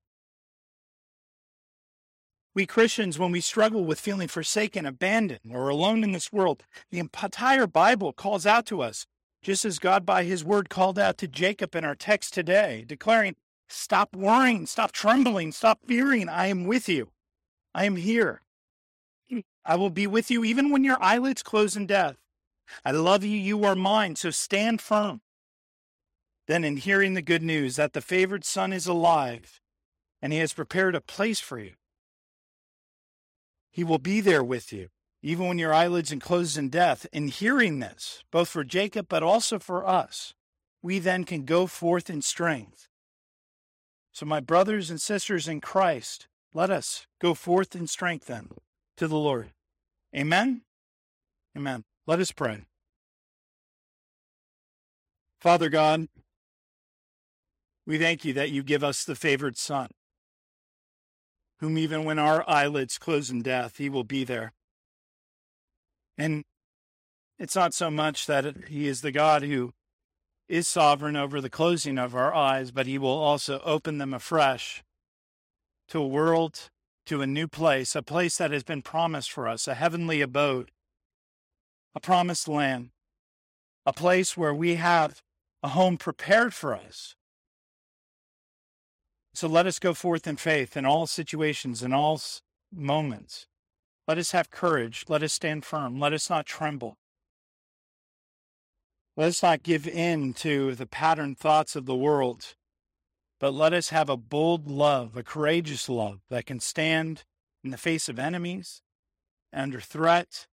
We 2.52 2.66
Christians, 2.66 3.16
when 3.16 3.30
we 3.30 3.40
struggle 3.40 3.84
with 3.84 4.00
feeling 4.00 4.26
forsaken, 4.26 4.84
abandoned, 4.84 5.52
or 5.52 5.68
alone 5.68 6.02
in 6.02 6.10
this 6.10 6.32
world, 6.32 6.64
the 6.90 6.98
entire 6.98 7.68
Bible 7.68 8.12
calls 8.12 8.44
out 8.44 8.66
to 8.66 8.82
us, 8.82 9.06
just 9.40 9.64
as 9.64 9.78
God 9.78 10.04
by 10.04 10.24
his 10.24 10.44
word 10.44 10.68
called 10.68 10.98
out 10.98 11.16
to 11.18 11.28
Jacob 11.28 11.76
in 11.76 11.84
our 11.84 11.94
text 11.94 12.34
today, 12.34 12.84
declaring, 12.86 13.36
Stop 13.68 14.16
worrying, 14.16 14.66
stop 14.66 14.90
trembling, 14.90 15.52
stop 15.52 15.78
fearing. 15.86 16.28
I 16.28 16.48
am 16.48 16.64
with 16.64 16.88
you. 16.88 17.10
I 17.72 17.84
am 17.84 17.94
here. 17.94 18.42
I 19.64 19.76
will 19.76 19.90
be 19.90 20.08
with 20.08 20.28
you 20.28 20.44
even 20.44 20.70
when 20.70 20.82
your 20.82 21.00
eyelids 21.00 21.44
close 21.44 21.76
in 21.76 21.86
death. 21.86 22.16
I 22.84 22.90
love 22.90 23.22
you, 23.22 23.38
you 23.38 23.64
are 23.64 23.76
mine, 23.76 24.16
so 24.16 24.30
stand 24.30 24.80
firm. 24.80 25.20
Then, 26.48 26.64
in 26.64 26.78
hearing 26.78 27.14
the 27.14 27.22
good 27.22 27.42
news 27.42 27.76
that 27.76 27.92
the 27.92 28.00
favored 28.00 28.44
son 28.44 28.72
is 28.72 28.88
alive 28.88 29.60
and 30.20 30.32
he 30.32 30.40
has 30.40 30.52
prepared 30.52 30.96
a 30.96 31.00
place 31.00 31.38
for 31.38 31.60
you, 31.60 31.74
he 33.70 33.84
will 33.84 33.98
be 33.98 34.20
there 34.20 34.42
with 34.42 34.72
you, 34.72 34.88
even 35.22 35.46
when 35.46 35.58
your 35.58 35.72
eyelids 35.72 36.12
enclose 36.12 36.56
in 36.56 36.68
death. 36.68 37.06
In 37.12 37.28
hearing 37.28 37.78
this, 37.78 38.22
both 38.30 38.48
for 38.48 38.64
Jacob 38.64 39.06
but 39.08 39.22
also 39.22 39.58
for 39.58 39.86
us, 39.86 40.34
we 40.82 40.98
then 40.98 41.24
can 41.24 41.44
go 41.44 41.66
forth 41.66 42.10
in 42.10 42.22
strength. 42.22 42.88
So, 44.12 44.26
my 44.26 44.40
brothers 44.40 44.90
and 44.90 45.00
sisters 45.00 45.46
in 45.46 45.60
Christ, 45.60 46.26
let 46.52 46.70
us 46.70 47.06
go 47.20 47.34
forth 47.34 47.76
in 47.76 47.86
strength 47.86 48.26
then 48.26 48.48
to 48.96 49.06
the 49.06 49.16
Lord. 49.16 49.52
Amen. 50.14 50.62
Amen. 51.56 51.84
Let 52.06 52.18
us 52.18 52.32
pray. 52.32 52.64
Father 55.40 55.68
God, 55.68 56.08
we 57.86 57.98
thank 57.98 58.24
you 58.24 58.32
that 58.34 58.50
you 58.50 58.62
give 58.62 58.84
us 58.84 59.04
the 59.04 59.14
favored 59.14 59.56
Son 59.56 59.88
whom 61.60 61.76
even 61.76 62.04
when 62.04 62.18
our 62.18 62.48
eyelids 62.48 62.98
close 62.98 63.30
in 63.30 63.42
death, 63.42 63.76
he 63.76 63.88
will 63.88 64.04
be 64.04 64.24
there. 64.24 64.52
And 66.16 66.44
it's 67.38 67.54
not 67.54 67.74
so 67.74 67.90
much 67.90 68.26
that 68.26 68.68
he 68.68 68.86
is 68.86 69.02
the 69.02 69.12
God 69.12 69.42
who 69.42 69.72
is 70.48 70.66
sovereign 70.66 71.16
over 71.16 71.40
the 71.40 71.50
closing 71.50 71.98
of 71.98 72.14
our 72.14 72.34
eyes, 72.34 72.70
but 72.70 72.86
he 72.86 72.98
will 72.98 73.08
also 73.08 73.60
open 73.64 73.98
them 73.98 74.12
afresh 74.12 74.82
to 75.88 75.98
a 75.98 76.06
world, 76.06 76.70
to 77.06 77.22
a 77.22 77.26
new 77.26 77.46
place, 77.46 77.94
a 77.94 78.02
place 78.02 78.38
that 78.38 78.50
has 78.50 78.64
been 78.64 78.82
promised 78.82 79.30
for 79.30 79.46
us, 79.46 79.68
a 79.68 79.74
heavenly 79.74 80.20
abode, 80.20 80.70
a 81.94 82.00
promised 82.00 82.48
land, 82.48 82.90
a 83.84 83.92
place 83.92 84.36
where 84.36 84.54
we 84.54 84.76
have 84.76 85.22
a 85.62 85.68
home 85.68 85.96
prepared 85.96 86.54
for 86.54 86.74
us 86.74 87.14
so 89.40 89.48
let 89.48 89.66
us 89.66 89.78
go 89.78 89.94
forth 89.94 90.26
in 90.26 90.36
faith 90.36 90.76
in 90.76 90.84
all 90.84 91.06
situations, 91.06 91.82
in 91.82 91.94
all 91.94 92.20
moments. 92.70 93.46
Let 94.06 94.18
us 94.18 94.32
have 94.32 94.50
courage. 94.50 95.06
Let 95.08 95.22
us 95.22 95.32
stand 95.32 95.64
firm. 95.64 95.98
Let 95.98 96.12
us 96.12 96.28
not 96.28 96.44
tremble. 96.44 96.98
Let 99.16 99.28
us 99.28 99.42
not 99.42 99.62
give 99.62 99.88
in 99.88 100.34
to 100.34 100.74
the 100.74 100.84
patterned 100.84 101.38
thoughts 101.38 101.74
of 101.74 101.86
the 101.86 101.96
world, 101.96 102.54
but 103.38 103.54
let 103.54 103.72
us 103.72 103.88
have 103.88 104.10
a 104.10 104.16
bold 104.18 104.70
love, 104.70 105.16
a 105.16 105.22
courageous 105.22 105.88
love 105.88 106.20
that 106.28 106.44
can 106.44 106.60
stand 106.60 107.24
in 107.64 107.70
the 107.70 107.78
face 107.78 108.10
of 108.10 108.18
enemies, 108.18 108.82
under 109.54 109.80
threat, 109.80 110.48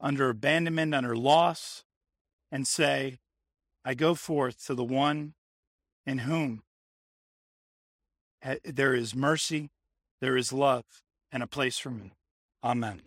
under 0.00 0.28
abandonment, 0.28 0.92
under 0.92 1.16
loss, 1.16 1.84
and 2.50 2.66
say, 2.66 3.20
I 3.84 3.94
go 3.94 4.16
forth 4.16 4.66
to 4.66 4.74
the 4.74 4.82
one 4.82 5.34
in 6.04 6.18
whom 6.18 6.64
Eh, 8.42 8.56
there 8.64 8.94
is 8.94 9.14
mercy, 9.14 9.70
there 10.20 10.36
is 10.36 10.52
love, 10.52 10.84
and 11.30 11.42
a 11.42 11.46
place 11.46 11.78
for 11.78 11.90
me. 11.90 12.12
Amen. 12.64 13.02